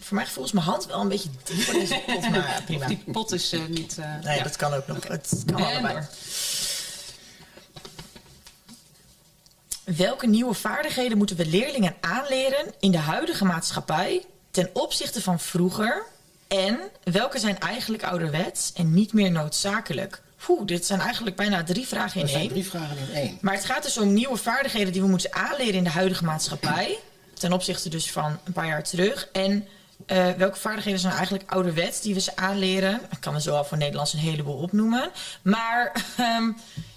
Voor 0.00 0.16
mij 0.16 0.26
gevoel 0.26 0.44
is 0.44 0.52
mijn 0.52 0.66
hand 0.66 0.86
wel 0.86 1.00
een 1.00 1.08
beetje 1.08 1.28
diep 1.44 1.60
voor 1.62 1.74
deze 1.74 2.02
pot, 2.06 2.30
maar 2.30 2.62
prima. 2.66 2.86
Die 2.86 3.02
pot 3.12 3.32
is 3.32 3.52
eh, 3.52 3.60
niet... 3.68 3.98
eh, 3.98 4.14
Nee, 4.24 4.36
ja. 4.36 4.42
dat 4.42 4.56
kan 4.56 4.74
ook 4.74 4.86
nog. 4.86 5.08
Het 5.08 5.42
kan 5.46 5.58
En 5.58 5.64
allebei. 5.64 5.94
door. 5.94 6.06
welke 9.96 10.26
nieuwe 10.26 10.54
vaardigheden 10.54 11.18
moeten 11.18 11.36
we 11.36 11.46
leerlingen 11.46 11.94
aanleren 12.00 12.74
in 12.80 12.90
de 12.90 12.98
huidige 12.98 13.44
maatschappij 13.44 14.24
ten 14.50 14.70
opzichte 14.72 15.22
van 15.22 15.40
vroeger? 15.40 16.02
En 16.48 16.78
welke 17.04 17.38
zijn 17.38 17.58
eigenlijk 17.58 18.02
ouderwets 18.02 18.72
en 18.72 18.94
niet 18.94 19.12
meer 19.12 19.30
noodzakelijk? 19.30 20.22
Oeh, 20.48 20.66
dit 20.66 20.86
zijn 20.86 21.00
eigenlijk 21.00 21.36
bijna 21.36 21.64
drie 21.64 21.86
vragen 21.86 22.20
in 22.20 22.28
zijn 22.28 22.40
één. 22.40 22.48
drie 22.48 22.64
vragen 22.66 22.96
in 23.08 23.14
één. 23.14 23.38
Maar 23.40 23.54
het 23.54 23.64
gaat 23.64 23.82
dus 23.82 23.98
om 23.98 24.12
nieuwe 24.12 24.36
vaardigheden 24.36 24.92
die 24.92 25.02
we 25.02 25.08
moeten 25.08 25.34
aanleren 25.34 25.74
in 25.74 25.84
de 25.84 25.90
huidige 25.90 26.24
maatschappij. 26.24 26.98
Ten 27.34 27.52
opzichte 27.52 27.88
dus 27.88 28.10
van 28.12 28.38
een 28.44 28.52
paar 28.52 28.66
jaar 28.66 28.82
terug. 28.82 29.28
En 29.32 29.68
eh, 30.06 30.30
welke 30.30 30.58
vaardigheden 30.58 31.00
zijn 31.00 31.12
eigenlijk 31.14 31.50
ouderwets 31.52 32.00
die 32.00 32.14
we 32.14 32.20
ze 32.20 32.36
aanleren? 32.36 33.00
Ik 33.10 33.20
kan 33.20 33.34
er 33.34 33.40
zo 33.40 33.56
al 33.56 33.64
voor 33.64 33.78
Nederlands 33.78 34.12
een 34.12 34.18
heleboel 34.18 34.56
opnoemen. 34.56 35.10
Maar 35.42 35.92
ehm, 36.16 36.50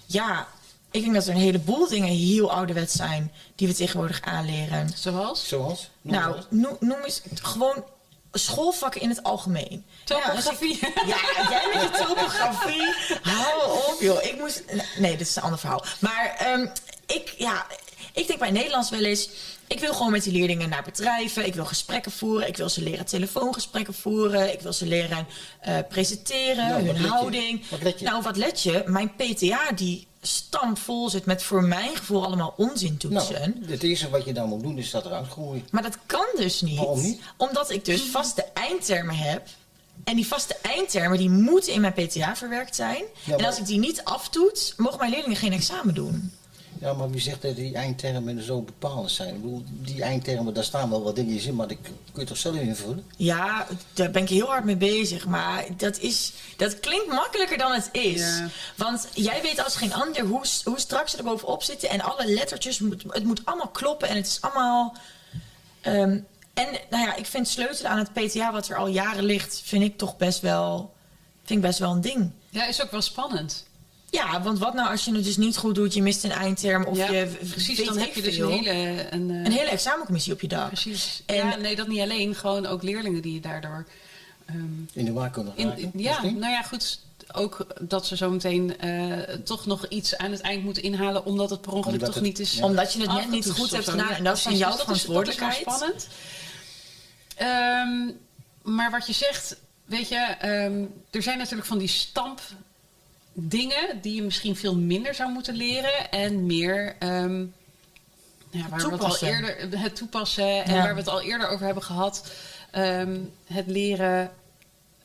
ja, 0.06 0.46
ik 0.90 1.02
denk 1.02 1.14
dat 1.14 1.26
er 1.26 1.34
een 1.34 1.40
heleboel 1.40 1.88
dingen 1.88 2.08
heel 2.16 2.52
ouderwets 2.52 2.94
zijn 2.94 3.32
die 3.54 3.68
we 3.68 3.74
tegenwoordig 3.74 4.20
aanleren. 4.22 4.90
Zoals? 4.96 5.48
Zoals? 5.48 5.90
Noem 6.02 6.14
Nou, 6.14 6.36
noem, 6.50 6.76
noem 6.80 7.02
eens 7.04 7.22
gewoon 7.42 7.84
schoolvakken 8.32 9.00
in 9.00 9.08
het 9.08 9.22
algemeen. 9.22 9.84
Topografie. 10.04 10.78
Ja, 10.80 10.88
ik- 10.88 11.02
ja, 11.06 11.50
jij 11.50 11.70
met 11.74 11.82
je 11.82 12.04
topografie. 12.06 12.94
Hou 13.34 13.62
op, 13.92 13.96
joh. 14.00 14.22
Ik 14.24 14.38
moest... 14.38 14.62
Nee, 14.98 15.16
dit 15.16 15.26
is 15.28 15.36
een 15.36 15.42
ander 15.42 15.58
verhaal. 15.58 15.84
Maar 15.98 16.34
ehm, 16.38 16.66
ik, 17.06 17.34
ja, 17.38 17.66
ik 18.18 18.26
denk 18.26 18.38
bij 18.38 18.50
Nederlands 18.50 18.90
wel 18.90 19.04
eens... 19.04 19.28
Ik 19.66 19.80
wil 19.80 19.92
gewoon 19.92 20.12
met 20.12 20.22
die 20.22 20.32
leerlingen 20.32 20.68
naar 20.68 20.82
bedrijven. 20.82 21.46
Ik 21.46 21.54
wil 21.54 21.64
gesprekken 21.64 22.12
voeren. 22.12 22.48
Ik 22.48 22.56
wil 22.56 22.68
ze 22.68 22.82
leren 22.82 23.06
telefoongesprekken 23.06 23.94
voeren. 23.94 24.52
Ik 24.52 24.60
wil 24.60 24.72
ze 24.72 24.86
leren 24.86 25.26
eh, 25.60 25.76
presenteren, 25.88 26.68
Nou, 26.68 26.86
hun 26.86 26.96
houding. 26.96 27.64
Wat? 27.82 28.00
Nou, 28.00 28.22
wat 28.22 28.36
let 28.36 28.62
je? 28.62 28.82
Mijn 28.86 29.12
PTA 29.16 29.72
die 29.74 30.06
stampvol 30.22 31.10
zit 31.10 31.24
met 31.24 31.42
voor 31.42 31.62
mijn 31.64 31.96
gevoel 31.96 32.24
allemaal 32.24 32.54
onzintoetsen. 32.56 33.54
Nou, 33.60 33.70
het 33.70 33.82
eerste 33.82 34.10
wat 34.10 34.24
je 34.24 34.32
dan 34.32 34.48
moet 34.48 34.62
doen 34.62 34.78
is 34.78 34.90
dat 34.90 35.06
eruit 35.06 35.28
gooien. 35.28 35.66
Maar 35.70 35.82
dat 35.82 35.98
kan 36.06 36.26
dus 36.36 36.60
niet. 36.60 36.76
Waarom 36.76 37.02
niet? 37.02 37.20
Omdat 37.36 37.70
ik 37.70 37.84
dus 37.84 38.02
vaste 38.02 38.44
eindtermen 38.54 39.16
heb. 39.16 39.46
En 40.04 40.16
die 40.16 40.26
vaste 40.26 40.56
eindtermen 40.62 41.18
die 41.18 41.30
moeten 41.30 41.72
in 41.72 41.80
mijn 41.80 41.92
PTA 41.92 42.36
verwerkt 42.36 42.74
zijn. 42.74 43.04
Ja, 43.24 43.36
En 43.36 43.44
als 43.44 43.58
ik 43.58 43.66
die 43.66 43.78
niet 43.78 44.04
aftoets, 44.04 44.74
mogen 44.76 44.98
mijn 44.98 45.10
leerlingen 45.10 45.36
geen 45.36 45.52
examen 45.52 45.94
doen. 45.94 46.32
Ja, 46.80 46.92
maar 46.92 47.10
wie 47.10 47.20
zegt 47.20 47.42
dat 47.42 47.56
die 47.56 47.74
eindtermen 47.74 48.42
zo 48.42 48.62
bepalend 48.62 49.10
zijn? 49.10 49.34
Ik 49.34 49.42
bedoel, 49.42 49.64
die 49.66 50.02
eindtermen, 50.02 50.54
daar 50.54 50.64
staan 50.64 50.90
wel 50.90 51.02
wat 51.02 51.16
dingetjes 51.16 51.44
in, 51.44 51.54
maar 51.54 51.68
die 51.68 51.78
kun 52.12 52.22
je 52.22 52.24
toch 52.24 52.36
zelf 52.36 52.56
invullen? 52.56 53.04
Ja, 53.16 53.66
daar 53.92 54.10
ben 54.10 54.22
ik 54.22 54.28
heel 54.28 54.46
hard 54.46 54.64
mee 54.64 54.76
bezig. 54.76 55.26
Maar 55.26 55.66
dat, 55.76 55.98
is, 55.98 56.32
dat 56.56 56.80
klinkt 56.80 57.06
makkelijker 57.06 57.58
dan 57.58 57.72
het 57.72 57.88
is. 57.92 58.20
Ja. 58.20 58.48
Want 58.76 59.08
jij 59.14 59.42
weet 59.42 59.64
als 59.64 59.76
geen 59.76 59.94
ander 59.94 60.22
hoe, 60.22 60.44
hoe 60.64 60.78
strak 60.78 61.08
ze 61.08 61.16
er 61.16 61.24
bovenop 61.24 61.62
zitten. 61.62 61.88
En 61.88 62.00
alle 62.00 62.26
lettertjes, 62.26 62.78
het 63.08 63.24
moet 63.24 63.44
allemaal 63.44 63.68
kloppen. 63.68 64.08
En 64.08 64.16
het 64.16 64.26
is 64.26 64.40
allemaal... 64.40 64.96
ehm, 65.80 66.18
en 66.54 66.68
nou 66.90 67.02
ja, 67.04 67.14
ik 67.16 67.26
vind 67.26 67.48
sleutelen 67.48 67.90
aan 67.90 67.98
het 67.98 68.12
PTA 68.12 68.52
wat 68.52 68.68
er 68.68 68.76
al 68.76 68.86
jaren 68.86 69.24
ligt... 69.24 69.62
vind 69.64 69.82
ik 69.82 69.98
toch 69.98 70.16
best 70.16 70.40
wel, 70.40 70.94
vind 71.44 71.58
ik 71.58 71.66
best 71.66 71.78
wel 71.78 71.90
een 71.90 72.00
ding. 72.00 72.30
Ja, 72.50 72.66
is 72.66 72.82
ook 72.82 72.90
wel 72.90 73.02
spannend. 73.02 73.66
Ja, 74.10 74.42
want 74.42 74.58
wat 74.58 74.74
nou 74.74 74.90
als 74.90 75.04
je 75.04 75.14
het 75.14 75.24
dus 75.24 75.36
niet 75.36 75.56
goed 75.56 75.74
doet, 75.74 75.94
je 75.94 76.02
mist 76.02 76.24
een 76.24 76.30
eindterm 76.30 76.84
of 76.84 76.96
ja, 76.96 77.10
je 77.10 77.26
precies, 77.26 77.76
weet 77.78 77.86
dan 77.86 77.98
heb 77.98 78.14
je 78.14 78.22
dus 78.22 78.34
veel. 78.36 78.50
een 78.50 78.64
hele... 78.64 79.06
Een, 79.12 79.30
eh, 79.30 79.36
een 79.44 79.52
hele 79.52 79.68
examencommissie 79.70 80.32
op 80.32 80.40
je 80.40 80.48
dak. 80.48 80.66
Precies. 80.66 81.22
En- 81.26 81.36
ja, 81.36 81.56
nee, 81.56 81.76
dat 81.76 81.88
niet 81.88 82.00
alleen. 82.00 82.34
Gewoon 82.34 82.66
ook 82.66 82.82
leerlingen 82.82 83.22
die 83.22 83.32
je 83.34 83.40
daardoor... 83.40 83.84
ehm, 84.46 84.58
In 84.92 85.04
de 85.04 85.12
war 85.12 85.30
kunnen 85.30 85.52
in, 85.56 85.68
raken? 85.68 85.90
ja, 85.94 86.22
nou 86.22 86.52
ja, 86.52 86.62
goed. 86.62 87.00
Ook 87.32 87.66
dat 87.80 88.06
ze 88.06 88.16
zo 88.16 88.30
meteen 88.30 88.78
eh, 88.80 89.34
toch 89.44 89.66
nog 89.66 89.86
iets 89.88 90.16
aan 90.16 90.30
het 90.30 90.40
eind 90.40 90.64
moeten 90.64 90.82
inhalen... 90.82 91.24
omdat 91.24 91.50
het 91.50 91.60
per 91.60 91.72
ongeluk 91.72 91.92
Omdat 91.92 92.06
toch 92.06 92.14
het- 92.14 92.24
niet 92.24 92.38
is 92.38 92.52
ja. 92.52 92.64
Omdat 92.64 92.92
je 92.92 93.00
het 93.00 93.12
net 93.12 93.30
niet 93.30 93.50
goed 93.50 93.70
hebt 93.70 93.88
gedaan. 93.88 94.10
En 94.10 94.24
dat 94.24 94.36
is 94.36 94.42
van 94.42 94.52
precies. 94.52 94.58
jouw 94.68 94.76
Dus 94.76 94.86
dat 94.86 94.96
is- 94.96 95.02
verantwoordelijkheid. 95.02 95.64
Dat 95.64 95.74
is, 95.74 95.78
wel 95.80 95.88
spannend. 95.88 96.08
Ehm, 97.36 98.74
maar 98.74 98.90
wat 98.90 99.06
je 99.06 99.12
zegt, 99.12 99.56
weet 99.84 100.08
je, 100.08 100.16
ehm, 100.40 100.84
er 101.10 101.22
zijn 101.22 101.38
natuurlijk 101.38 101.66
van 101.68 101.78
die 101.78 101.88
stamp 101.88 102.40
dingen 103.40 104.00
die 104.02 104.14
je 104.14 104.22
misschien 104.22 104.56
veel 104.56 104.76
minder 104.76 105.14
zou 105.14 105.32
moeten 105.32 105.54
leren 105.56 106.10
en 106.10 106.46
meer 106.46 106.96
ehm, 106.98 107.44
ja, 108.50 108.68
waar 108.68 108.68
we 108.68 108.74
het 108.74 108.82
al 108.84 108.88
Toepassen. 108.98 109.28
eerder 109.28 109.80
het 109.80 109.96
toepassen 109.96 110.64
en 110.64 110.74
Ja. 110.74 110.82
waar 110.82 110.92
we 110.94 111.00
het 111.00 111.08
al 111.08 111.20
eerder 111.22 111.48
over 111.48 111.64
hebben 111.66 111.82
gehad, 111.82 112.32
Ehm, 112.70 113.16
het 113.46 113.66
leren 113.66 114.30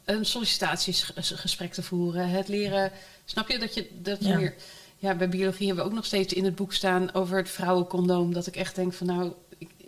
een 0.05 0.25
sollicitatiegesprek 0.25 1.73
te 1.73 1.83
voeren, 1.83 2.29
het 2.29 2.47
leren, 2.47 2.91
snap 3.25 3.49
je 3.49 3.59
dat 3.59 3.73
je 3.73 3.89
dat 4.01 4.19
je 4.19 4.27
Ja. 4.27 4.35
meer 4.37 4.55
ja, 4.97 5.15
bij 5.15 5.29
biologie 5.29 5.65
hebben 5.67 5.83
we 5.85 5.89
ook 5.89 5.95
nog 5.95 6.05
steeds 6.05 6.33
in 6.33 6.45
het 6.45 6.55
boek 6.55 6.73
staan 6.73 7.13
over 7.13 7.37
het 7.37 7.49
vrouwencondoom. 7.49 8.33
Dat 8.33 8.47
ik 8.47 8.55
echt 8.55 8.75
denk 8.75 8.93
van 8.93 9.07
nou, 9.07 9.31
ik 9.57 9.69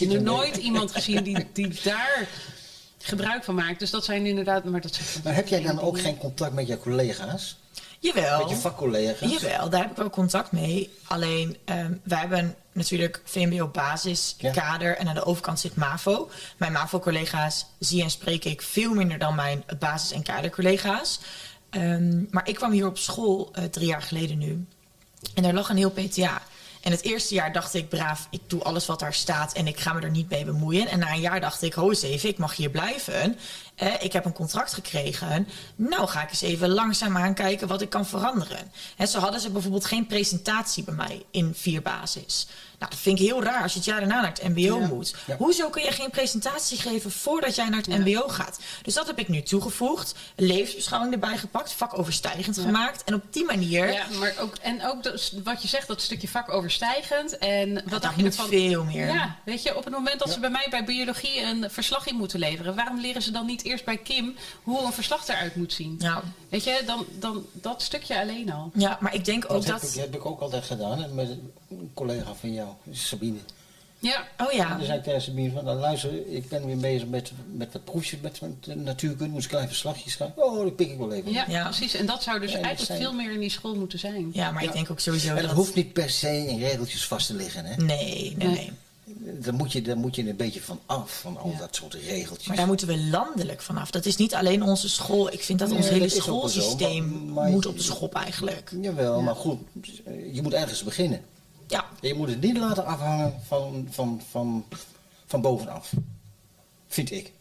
er 0.00 0.08
heb 0.10 0.20
nooit 0.22 0.56
iemand 0.56 0.90
gezien 0.92 1.22
die, 1.22 1.46
die 1.52 1.80
daar 1.84 2.28
gebruik 3.02 3.44
van 3.44 3.54
maakt. 3.54 3.78
Dus 3.78 3.90
dat 3.90 4.04
zijn 4.04 4.26
inderdaad, 4.26 4.64
maar 4.64 4.80
dat 4.80 4.94
zijn 4.94 5.06
Maar 5.24 5.34
heb 5.34 5.48
jij 5.48 5.62
dan 5.62 5.80
ook 5.80 6.00
geen 6.00 6.16
contact 6.18 6.52
met 6.52 6.66
je 6.66 6.78
collega's? 6.78 7.58
Jawel. 7.98 8.38
Met 8.40 8.50
je 8.50 8.56
vakcollega's? 8.56 9.30
Jawel, 9.30 9.70
daar 9.70 9.80
heb 9.80 9.90
ik 9.90 9.96
wel 9.96 10.10
contact 10.10 10.52
mee. 10.52 10.90
Alleen, 11.04 11.56
ehm, 11.64 11.92
wij 12.02 12.18
hebben 12.18 12.54
natuurlijk 12.72 13.20
VMBO 13.24 13.68
basis, 13.68 14.34
Ja. 14.38 14.50
kader 14.52 14.96
en 14.96 15.08
aan 15.08 15.14
de 15.14 15.24
overkant 15.24 15.60
zit 15.60 15.76
MAVO. 15.76 16.30
Mijn 16.56 16.72
MAVO-collega's 16.72 17.66
zie 17.78 18.02
en 18.02 18.10
spreek 18.10 18.44
ik 18.44 18.62
veel 18.62 18.94
minder 18.94 19.18
dan 19.18 19.34
mijn 19.34 19.64
basis- 19.78 20.12
en 20.12 20.22
kadercollega's. 20.22 21.20
Ehm, 21.70 22.22
maar 22.30 22.48
ik 22.48 22.54
kwam 22.54 22.70
hier 22.72 22.86
op 22.86 22.98
school 22.98 23.48
eh, 23.52 23.64
drie 23.64 23.86
jaar 23.86 24.02
geleden 24.02 24.38
nu. 24.38 24.64
En 25.34 25.44
er 25.44 25.54
lag 25.54 25.68
een 25.68 25.76
heel 25.76 25.90
PTA. 25.90 26.42
En 26.80 26.90
het 26.90 27.02
eerste 27.02 27.34
jaar 27.34 27.52
dacht 27.52 27.74
ik, 27.74 27.88
braaf, 27.88 28.26
ik 28.30 28.40
doe 28.46 28.62
alles 28.62 28.86
wat 28.86 29.00
daar 29.00 29.14
staat 29.14 29.52
en 29.52 29.66
ik 29.66 29.80
ga 29.80 29.92
me 29.92 30.00
er 30.00 30.10
niet 30.10 30.30
mee 30.30 30.44
bemoeien. 30.44 30.88
En 30.88 30.98
na 30.98 31.12
een 31.12 31.20
jaar 31.20 31.40
dacht 31.40 31.62
ik, 31.62 31.72
ho 31.72 31.88
eens 31.88 32.02
even, 32.02 32.28
ik 32.28 32.38
mag 32.38 32.56
hier 32.56 32.70
blijven. 32.70 33.38
Eh, 33.80 33.88
ik 34.00 34.12
heb 34.12 34.24
een 34.24 34.32
contract 34.32 34.72
gekregen. 34.74 35.48
Nou 35.76 36.08
ga 36.08 36.22
ik 36.22 36.30
eens 36.30 36.40
even 36.42 36.68
langzaamaan 36.68 37.34
kijken 37.34 37.68
wat 37.68 37.80
ik 37.80 37.90
kan 37.90 38.06
veranderen. 38.06 38.72
En 38.96 39.08
zo 39.08 39.18
hadden 39.18 39.40
ze 39.40 39.50
bijvoorbeeld 39.50 39.84
geen 39.84 40.06
presentatie 40.06 40.84
bij 40.84 40.94
mij 40.94 41.22
in 41.30 41.54
vier 41.56 41.82
basis. 41.82 42.46
Nou, 42.78 42.92
dat 42.92 43.00
vind 43.00 43.18
ik 43.20 43.26
heel 43.26 43.42
raar 43.42 43.62
als 43.62 43.72
je 43.72 43.78
het 43.78 43.86
jaar 43.88 44.00
daarna 44.00 44.20
naar 44.20 44.30
het 44.30 44.48
mbo 44.48 44.60
Ja. 44.80 44.86
moet. 44.86 45.14
Ja. 45.26 45.36
Hoezo 45.36 45.68
kun 45.70 45.82
je 45.82 45.92
geen 45.92 46.10
presentatie 46.10 46.78
geven 46.78 47.10
voordat 47.10 47.54
jij 47.54 47.68
naar 47.68 47.78
het 47.86 47.98
mbo 47.98 48.28
gaat? 48.28 48.58
Dus 48.82 48.94
dat 48.94 49.06
heb 49.06 49.18
ik 49.18 49.28
nu 49.28 49.42
toegevoegd. 49.42 50.14
Levensbeschouwing 50.36 51.12
erbij 51.12 51.36
gepakt, 51.38 51.72
vakoverstijgend 51.72 52.58
gemaakt. 52.58 53.04
En 53.04 53.14
op 53.14 53.22
die 53.30 53.44
manier... 53.44 53.92
Ja, 53.92 54.06
maar 54.18 54.34
ook, 54.40 54.56
en 54.56 54.86
ook 54.86 55.02
dus 55.02 55.34
wat 55.44 55.62
je 55.62 55.68
zegt, 55.68 55.86
dat 55.88 56.00
stukje 56.02 56.28
vak 56.28 56.52
overstijgend. 56.52 57.38
En 57.38 57.74
wat 57.74 57.84
dat 57.90 58.02
dacht 58.02 58.16
je 58.16 58.22
moet 58.22 58.32
ervan? 58.32 58.48
veel 58.48 58.84
meer. 58.84 59.06
Ja, 59.06 59.36
weet 59.44 59.62
je, 59.62 59.76
op 59.76 59.84
het 59.84 59.92
moment 59.92 60.18
dat 60.18 60.28
Ja. 60.28 60.34
ze 60.34 60.40
bij 60.40 60.50
mij 60.50 60.66
bij 60.70 60.84
biologie 60.84 61.40
een 61.42 61.70
verslag 61.70 62.06
in 62.06 62.16
moeten 62.16 62.38
leveren, 62.38 62.74
waarom 62.74 63.00
leren 63.00 63.22
ze 63.22 63.30
dan 63.30 63.46
niet 63.46 63.62
eerst 63.70 63.84
bij 63.84 63.96
Kim 63.96 64.34
hoe 64.62 64.84
een 64.84 64.92
verslag 64.92 65.28
eruit 65.28 65.54
moet 65.56 65.72
zien? 65.72 65.96
Ja. 65.98 66.22
Weet 66.48 66.64
je, 66.64 66.82
dan, 66.86 67.04
dan 67.18 67.46
dat 67.52 67.82
stukje 67.82 68.20
alleen 68.20 68.52
al. 68.52 68.70
Ja, 68.74 68.98
maar 69.00 69.14
ik 69.14 69.24
denk 69.24 69.44
ook 69.44 69.50
Dat 69.50 69.64
heb 69.64 69.80
dat... 69.80 69.90
ik, 69.90 70.00
heb 70.00 70.14
ik 70.14 70.26
ook 70.26 70.40
altijd 70.40 70.64
gedaan 70.64 71.14
met 71.14 71.28
een 71.70 71.90
collega 71.94 72.34
van 72.34 72.52
jou, 72.52 72.68
Sabine. 72.92 73.38
Ja, 74.02 74.24
Oh 74.38 74.52
ja. 74.52 74.76
Dan 74.76 74.86
zei 74.86 74.98
ik 74.98 75.04
tegen 75.04 75.22
Sabine 75.22 75.52
van, 75.52 75.64
nou, 75.64 75.78
luister, 75.78 76.26
ik 76.32 76.48
ben 76.48 76.66
weer 76.66 76.76
bezig 76.76 77.08
met, 77.08 77.32
met 77.52 77.72
wat 77.72 77.84
proefjes 77.84 78.20
met, 78.20 78.40
met 78.40 78.76
natuurkunde, 78.84 79.32
moest 79.32 79.44
een 79.44 79.50
klein 79.50 79.66
verslagje 79.66 80.10
schrijven. 80.10 80.42
Oh, 80.42 80.64
dat 80.64 80.76
pik 80.76 80.90
ik 80.90 80.98
wel 80.98 81.12
even. 81.12 81.32
ja, 81.32 81.44
Ja. 81.48 81.64
precies. 81.64 81.94
En 81.94 82.06
dat 82.06 82.22
zou 82.22 82.40
dus 82.40 82.50
Ja, 82.50 82.56
dat 82.56 82.64
eigenlijk 82.66 83.00
zijn- 83.00 83.10
veel 83.10 83.18
meer 83.18 83.32
in 83.34 83.40
die 83.40 83.50
school 83.50 83.74
moeten 83.74 83.98
zijn. 83.98 84.30
Ja, 84.32 84.50
maar 84.50 84.62
ik 84.64 84.72
denk 84.72 84.90
ook 84.90 85.00
sowieso 85.00 85.28
En 85.28 85.34
dat... 85.34 85.44
dat 85.44 85.52
hoeft 85.54 85.74
niet 85.74 85.92
per 85.92 86.10
se 86.10 86.46
in 86.46 86.58
regeltjes 86.58 87.06
vast 87.06 87.26
te 87.26 87.34
liggen. 87.34 87.64
Hè? 87.64 87.76
Nee, 87.76 88.34
nee, 88.38 88.48
nee. 88.48 88.72
Daar, 89.18 89.54
moet 89.54 89.72
je, 89.72 89.82
daar 89.82 89.96
moet 89.96 90.16
je 90.16 90.28
een 90.28 90.36
beetje 90.36 90.60
van 90.60 90.80
af, 90.86 91.18
van 91.20 91.36
al 91.36 91.50
Ja. 91.50 91.58
dat 91.58 91.74
soort 91.76 91.94
regeltjes. 91.94 92.46
Maar 92.46 92.56
daar 92.56 92.66
moeten 92.66 92.86
we 92.86 92.98
landelijk 92.98 93.62
vanaf. 93.62 93.90
Dat 93.90 94.06
is 94.06 94.16
niet 94.16 94.34
alleen 94.34 94.62
onze 94.62 94.88
school. 94.88 95.32
Ik 95.32 95.42
vind 95.42 95.58
dat 95.58 95.68
Nee, 95.68 95.76
ons 95.76 95.88
hele 95.88 96.00
dat 96.00 96.10
zo, 96.10 96.20
schoolsysteem 96.20 97.24
maar- 97.24 97.32
maar- 97.32 97.50
moet 97.50 97.66
op 97.66 97.76
de 97.76 97.82
schop 97.82 98.14
eigenlijk. 98.14 98.72
Jawel, 98.80 99.20
maar 99.20 99.34
goed, 99.36 99.58
je 100.32 100.42
moet 100.42 100.52
ergens 100.52 100.82
beginnen. 100.84 101.20
Ja, 101.66 101.84
En 102.00 102.08
je 102.08 102.14
moet 102.14 102.28
het 102.28 102.40
niet 102.40 102.56
laten 102.56 102.84
afhangen 102.84 103.34
van, 103.46 103.86
van, 103.90 104.20
van, 104.30 104.64
van 105.26 105.40
bovenaf. 105.40 105.92
Vind 106.88 107.10
ik. 107.10 107.32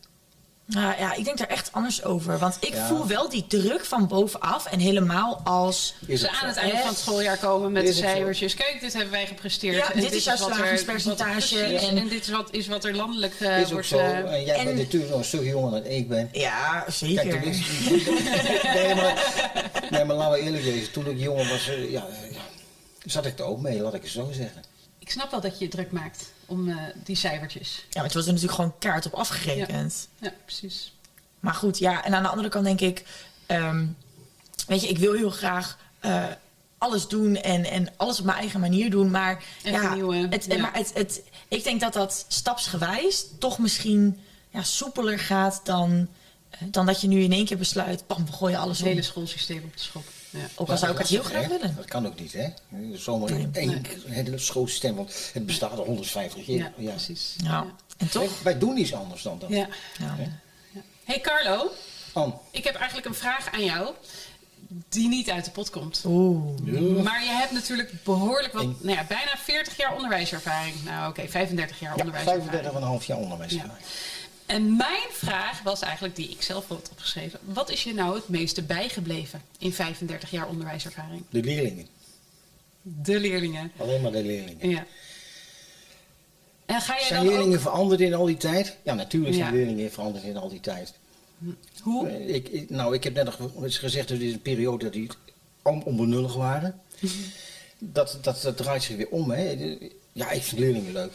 Nou 0.69 0.99
ja, 0.99 1.13
ik 1.15 1.23
denk 1.25 1.37
daar 1.37 1.47
echt 1.47 1.69
anders 1.71 2.03
over. 2.03 2.37
Want 2.37 2.57
ik 2.59 2.73
Ja. 2.73 2.87
voel 2.87 3.07
wel 3.07 3.29
die 3.29 3.45
druk 3.47 3.85
van 3.85 4.07
bovenaf. 4.07 4.65
En 4.65 4.79
helemaal 4.79 5.41
als... 5.43 5.95
Ze 6.15 6.29
aan 6.31 6.47
het 6.47 6.57
einde 6.57 6.77
van 6.77 6.87
het 6.87 6.97
schooljaar 6.97 7.37
komen 7.37 7.71
met 7.71 7.85
de 7.85 7.93
cijfertjes. 7.93 8.53
Kijk, 8.53 8.77
dit 8.81 8.93
hebben 8.93 9.11
wij 9.11 9.25
gepresteerd. 9.27 9.75
Ja, 9.75 9.91
en 9.93 9.99
dit 10.01 10.11
is 10.13 10.23
jouw 10.23 10.37
wat 10.37 10.49
er- 10.49 10.55
slagingspercentage 10.55 11.59
en- 11.63 11.97
En, 11.97 12.07
dit 12.07 12.21
is 12.21 12.29
wat, 12.29 12.47
is 12.53 12.67
wat 12.67 12.85
er 12.85 12.95
landelijk 12.95 13.33
eh, 13.39 13.57
is 13.59 13.65
ook 13.65 13.71
wordt... 13.71 13.87
zo. 13.87 13.97
eh, 13.97 14.33
En 14.33 14.45
jij 14.45 14.57
en- 14.57 14.65
bent 14.65 14.77
natuurlijk 14.77 15.11
nog 15.11 15.19
een 15.19 15.25
stuk 15.25 15.43
jonger 15.43 15.71
dan 15.71 15.91
ik 15.91 16.07
ben. 16.07 16.29
Ja, 16.31 16.79
Kijk, 16.79 16.91
zeker. 16.95 17.41
toen 17.41 17.51
ik, 17.51 18.63
nee, 18.73 18.95
maar, 18.95 19.31
nee, 19.89 20.03
maar 20.05 20.15
laten 20.15 20.39
we 20.39 20.45
eerlijk 20.45 20.63
wezen. 20.63 20.91
Toen 20.91 21.07
ik 21.07 21.19
jonger 21.19 21.47
was, 21.49 21.65
ja, 21.65 21.71
eh, 21.73 21.91
ja, 21.91 22.05
zat 23.05 23.25
ik 23.25 23.39
er 23.39 23.45
ook 23.45 23.59
mee, 23.59 23.81
laat 23.81 23.93
ik 23.93 24.01
het 24.01 24.11
zo 24.11 24.29
zeggen. 24.31 24.63
Ik 24.99 25.09
snap 25.11 25.31
wel 25.31 25.41
dat 25.41 25.59
je 25.59 25.65
je 25.65 25.71
druk 25.71 25.91
maakt 25.91 26.25
om 26.49 26.69
eh, 26.69 26.75
die 27.03 27.15
cijfertjes. 27.15 27.75
Ja, 27.75 27.85
maar 27.93 28.03
het 28.03 28.13
was 28.13 28.25
er 28.25 28.31
natuurlijk 28.33 28.55
gewoon 28.59 28.77
kaart 28.79 29.05
op 29.05 29.13
afgerekend. 29.13 30.07
Ja, 30.19 30.33
precies. 30.45 30.93
Maar 31.39 31.53
goed, 31.53 31.77
ja. 31.77 32.03
En 32.03 32.13
aan 32.13 32.23
de 32.23 32.29
andere 32.29 32.49
kant 32.49 32.65
denk 32.65 32.81
ik... 32.81 33.03
ehm, 33.45 33.85
weet 34.67 34.81
je, 34.81 34.87
ik 34.87 34.97
wil 34.97 35.13
heel 35.13 35.29
graag... 35.29 35.77
eh, 35.99 36.25
alles 36.77 37.07
doen 37.07 37.35
en, 37.35 37.65
en 37.65 37.93
alles 37.97 38.19
op 38.19 38.25
mijn 38.25 38.37
eigen 38.37 38.59
manier 38.59 38.89
doen. 38.89 39.11
Maar, 39.11 39.43
ja, 39.63 39.97
het, 40.29 40.45
ja. 40.45 40.57
maar 40.57 40.73
het, 40.73 40.91
het, 40.93 41.21
ik 41.47 41.63
denk 41.63 41.81
dat 41.81 41.93
dat 41.93 42.25
stapsgewijs 42.27 43.25
toch 43.39 43.59
misschien 43.59 44.19
ja, 44.49 44.63
soepeler 44.63 45.19
gaat 45.19 45.61
dan, 45.63 46.07
eh, 46.49 46.59
dan 46.65 46.85
dat 46.85 47.01
je 47.01 47.07
nu 47.07 47.21
in 47.21 47.31
één 47.31 47.45
keer 47.45 47.57
besluit, 47.57 48.07
bam, 48.07 48.25
we 48.25 48.31
gooien 48.31 48.59
alles 48.59 48.77
Het 48.77 48.85
om. 48.87 48.93
hele 48.93 49.03
schoolsysteem 49.05 49.63
op 49.63 49.73
de 49.77 49.83
schop. 49.83 50.03
Ja. 50.29 50.39
Ook 50.55 50.69
al 50.69 50.77
zou 50.77 50.91
ik 50.91 50.97
het 50.97 51.07
heel 51.07 51.23
graag 51.23 51.41
hè? 51.41 51.47
willen. 51.47 51.75
Dat 51.75 51.85
kan 51.85 52.07
ook 52.07 52.19
niet, 52.19 52.33
hè? 52.33 52.47
Zomaar 52.93 53.31
Nee. 53.31 53.47
één 53.53 53.85
hele 54.07 54.37
schoolsysteem, 54.37 54.95
want 54.95 55.29
het 55.33 55.45
bestaat 55.45 55.77
al 55.77 55.85
150 55.85 56.45
jaar. 56.45 56.71
Ja, 56.77 56.89
precies. 56.89 57.35
Ja. 57.37 57.65
En 57.97 58.09
toch? 58.09 58.23
Wij, 58.23 58.43
wij 58.43 58.57
doen 58.57 58.77
iets 58.77 58.93
anders 58.93 59.21
dan 59.21 59.39
dat. 59.39 59.49
Ja. 59.49 59.67
Ja. 59.99 60.15
Hey 61.03 61.19
Carlo, 61.21 61.71
Ann, 62.13 62.33
ik 62.51 62.63
heb 62.63 62.75
eigenlijk 62.75 63.07
een 63.07 63.15
vraag 63.15 63.51
aan 63.51 63.63
jou 63.63 63.93
die 64.89 65.07
niet 65.07 65.29
uit 65.29 65.45
de 65.45 65.51
pot 65.51 65.69
komt. 65.69 66.01
Oeh. 66.05 67.03
Maar 67.03 67.23
je 67.23 67.29
hebt 67.31 67.51
natuurlijk 67.51 67.91
behoorlijk 68.03 68.53
wat, 68.53 68.63
nou 68.63 68.97
ja, 68.97 69.05
bijna 69.07 69.37
40 69.37 69.77
jaar 69.77 69.95
onderwijservaring. 69.95 70.83
Nou 70.85 71.09
oké, 71.09 71.27
35 71.27 71.79
jaar 71.79 71.97
ja, 71.97 72.03
onderwijservaring. 72.03 73.01
35,5 73.01 73.05
jaar 73.05 73.17
onderwijs. 73.17 73.53
Ja. 73.53 73.77
En 74.49 74.75
mijn 74.77 75.07
vraag 75.11 75.61
was 75.61 75.81
eigenlijk, 75.81 76.15
die 76.15 76.29
ik 76.29 76.41
zelf 76.41 76.67
had 76.67 76.89
opgeschreven. 76.91 77.39
Wat 77.43 77.69
is 77.71 77.83
je 77.83 77.93
nou 77.93 78.15
het 78.15 78.29
meeste 78.29 78.61
bijgebleven 78.61 79.41
in 79.59 79.73
35 79.73 80.31
jaar 80.31 80.47
onderwijservaring? 80.47 81.23
De 81.29 81.41
leerlingen. 81.43 81.87
De 82.81 83.19
leerlingen. 83.19 83.71
Alleen 83.77 84.01
maar 84.01 84.11
de 84.11 84.23
leerlingen. 84.23 84.69
Ja. 84.69 84.85
En 86.65 86.81
ga 86.81 86.93
jij 86.97 87.03
Zijn 87.07 87.19
dan 87.23 87.29
leerlingen 87.33 87.55
ook... 87.57 87.61
veranderd 87.63 88.01
in 88.01 88.13
al 88.13 88.25
die 88.25 88.37
tijd? 88.37 88.77
Ja, 88.83 88.93
natuurlijk 88.93 89.33
zijn 89.33 89.45
Ja. 89.45 89.51
leerlingen 89.53 89.91
veranderd 89.91 90.23
in 90.23 90.37
al 90.37 90.49
die 90.49 90.59
tijd. 90.59 90.93
Hoe? 91.81 92.07
Eh, 92.07 92.35
Ik, 92.35 92.69
nou, 92.69 92.93
ik 92.93 93.03
heb 93.03 93.13
net 93.13 93.29
gezegd, 93.59 94.07
dat 94.07 94.17
dit 94.19 94.27
is 94.27 94.33
een 94.33 94.41
periode 94.41 94.83
dat 94.83 94.93
die 94.93 95.09
om- 95.61 95.81
onbenullig 95.85 96.33
waren. 96.35 96.81
Dat, 97.77 98.17
dat, 98.21 98.41
dat 98.41 98.57
draait 98.57 98.83
zich 98.83 98.95
weer 98.97 99.09
om. 99.09 99.31
Hè. 99.31 99.77
Ja, 100.11 100.29
ik 100.31 100.41
vind 100.41 100.59
leerlingen 100.61 100.93
leuk. 100.93 101.11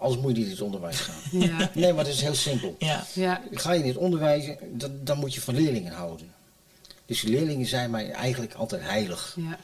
Anders 0.00 0.20
moet 0.20 0.30
je 0.30 0.36
niet 0.36 0.46
in 0.46 0.52
het 0.52 0.60
onderwijs 0.60 0.98
gaan. 1.00 1.40
Ja. 1.48 1.70
Nee, 1.74 1.92
maar 1.92 2.04
dat 2.04 2.12
is 2.12 2.20
heel 2.20 2.34
simpel. 2.34 2.76
Ja. 2.78 3.06
Ja. 3.14 3.42
Ga 3.50 3.72
je 3.72 3.82
in 3.82 3.88
het 3.88 3.96
onderwijs, 3.96 4.50
dan, 4.72 4.90
dan 5.04 5.18
moet 5.18 5.34
je 5.34 5.40
van 5.40 5.54
leerlingen 5.54 5.92
houden. 5.92 6.32
Dus 7.06 7.22
leerlingen 7.22 7.66
zijn 7.66 7.90
mij 7.90 8.10
eigenlijk 8.10 8.54
altijd 8.54 8.82
heilig. 8.82 9.36
Ja. 9.36 9.58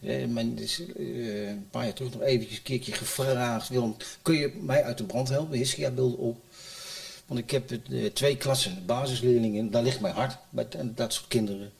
Eh, 0.00 0.26
men 0.26 0.58
is 0.58 0.82
eh, 0.96 1.48
een 1.48 1.66
paar 1.70 1.84
jaar 1.84 1.92
terug 1.92 2.12
nog 2.12 2.22
eventjes 2.22 2.56
een 2.56 2.62
keertje 2.62 2.92
gevraagd. 2.92 3.68
Willem, 3.68 3.96
kun 4.22 4.34
je 4.34 4.52
mij 4.60 4.84
uit 4.84 4.98
de 4.98 5.04
brand 5.04 5.28
helpen? 5.28 5.58
Hiskia 5.58 5.90
beelden 5.90 6.18
op. 6.18 6.36
Want 7.26 7.40
ik 7.40 7.50
heb 7.50 7.68
het, 7.68 7.80
eh, 7.90 8.04
twee 8.04 8.36
klassen 8.36 8.82
basisleerlingen. 8.86 9.70
Daar 9.70 9.82
ligt 9.82 10.00
mijn 10.00 10.14
hart 10.14 10.36
bij 10.50 10.66
dat 10.94 11.12
soort 11.12 11.28
kinderen. 11.28 11.72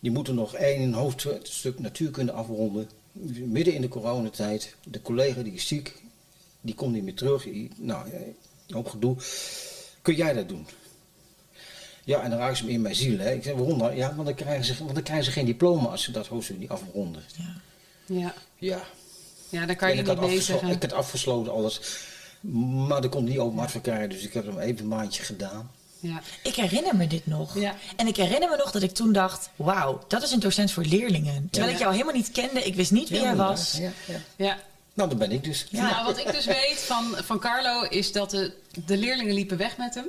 Die 0.00 0.10
moeten 0.10 0.34
nog 0.34 0.54
één 0.54 0.92
hoofdstuk 0.92 1.78
natuurkunde 1.78 2.32
afronden. 2.32 2.90
Midden 3.44 3.74
in 3.74 3.80
de 3.80 3.88
coronatijd. 3.88 4.74
De 4.84 5.02
collega 5.02 5.42
die 5.42 5.52
is 5.52 5.66
ziek. 5.66 5.94
Die 6.68 6.76
komt 6.76 6.92
niet 6.92 7.02
meer 7.02 7.14
terug. 7.14 7.46
Nou, 7.76 8.10
een 8.12 8.74
hoop 8.74 8.88
gedoe. 8.88 9.16
Kun 10.02 10.14
jij 10.14 10.32
dat 10.32 10.48
doen? 10.48 10.66
Ja, 12.04 12.22
en 12.22 12.30
dan 12.30 12.38
raken 12.38 12.56
ze 12.56 12.64
me 12.64 12.70
in 12.70 12.80
mijn 12.80 12.94
ziel. 12.94 13.18
Hè. 13.18 13.32
Ik 13.32 13.42
zeg, 13.42 13.54
waarom 13.54 13.78
dan? 13.78 13.96
Ja, 13.96 14.14
want 14.14 14.26
dan, 14.26 14.34
krijgen 14.34 14.64
ze, 14.64 14.74
want 14.78 14.94
dan 14.94 15.02
krijgen 15.02 15.24
ze 15.24 15.30
geen 15.30 15.46
diploma 15.46 15.88
als 15.88 16.02
ze 16.02 16.10
dat 16.10 16.26
hoofdstuk 16.26 16.58
niet 16.58 16.68
afronden. 16.68 17.22
Ja. 18.06 18.34
Ja. 18.56 18.82
Ja, 19.48 19.66
dan 19.66 19.76
kan 19.76 19.96
je 19.96 20.02
niet 20.02 20.42
zeggen. 20.42 20.68
ik 20.68 20.82
had 20.82 20.92
afgesloten 20.92 21.52
alles. 21.52 21.80
Maar 22.86 23.02
er 23.02 23.08
komt 23.08 23.28
niet 23.28 23.38
open 23.38 23.58
advocaat, 23.58 24.10
dus 24.10 24.22
ik 24.22 24.32
heb 24.32 24.46
hem 24.46 24.58
even 24.58 24.78
een 24.78 24.88
maandje 24.88 25.22
gedaan. 25.22 25.70
Ja. 26.00 26.22
Ik 26.42 26.54
herinner 26.54 26.96
me 26.96 27.06
dit 27.06 27.26
nog. 27.26 27.58
Ja. 27.58 27.76
En 27.96 28.06
ik 28.06 28.16
herinner 28.16 28.48
me 28.48 28.56
nog 28.56 28.70
dat 28.70 28.82
ik 28.82 28.92
toen 28.92 29.12
dacht: 29.12 29.50
wauw, 29.56 30.04
dat 30.08 30.22
is 30.22 30.30
een 30.30 30.40
docent 30.40 30.70
voor 30.72 30.84
leerlingen. 30.84 31.48
Terwijl 31.50 31.72
Ja. 31.72 31.78
ik 31.78 31.82
jou 31.82 31.92
helemaal 31.92 32.14
niet 32.14 32.32
kende, 32.32 32.62
ik 32.62 32.74
wist 32.74 32.90
niet 32.90 33.08
wie 33.08 33.18
Ja, 33.18 33.24
jij 33.24 33.36
was. 33.36 33.72
Ja, 33.72 33.90
ja. 34.06 34.20
ja. 34.36 34.58
Nou, 34.98 35.10
dat 35.10 35.18
ben 35.18 35.32
ik 35.32 35.44
dus. 35.44 35.66
Ja. 35.70 35.90
Nou, 35.90 36.04
wat 36.04 36.18
ik 36.18 36.32
dus 36.32 36.44
weet 36.44 36.78
van, 36.78 37.14
van 37.16 37.38
Carlo 37.38 37.82
is 37.82 38.12
dat 38.12 38.30
de, 38.30 38.52
de 38.86 38.96
leerlingen 38.96 39.34
liepen 39.34 39.56
weg 39.56 39.76
met 39.76 39.94
hem. 39.94 40.06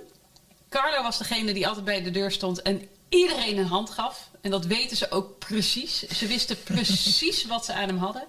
Carlo 0.70 1.04
was 1.04 1.18
degene 1.18 1.54
die 1.54 1.68
altijd 1.68 1.86
bij 1.86 2.04
de 2.04 2.12
deur 2.12 2.32
stond 2.32 2.62
en 2.62 2.82
iedereen 3.10 3.58
een 3.58 3.66
hand 3.66 3.90
gaf. 3.90 4.30
En 4.42 4.52
dat 4.52 4.66
weten 4.66 4.98
ze 4.98 5.12
ook 5.12 5.40
precies. 5.40 6.08
Ze 6.08 6.28
wisten 6.28 6.64
precies 6.64 7.46
wat 7.46 7.66
ze 7.66 7.74
aan 7.74 7.88
hem 7.88 7.98
hadden. 7.98 8.24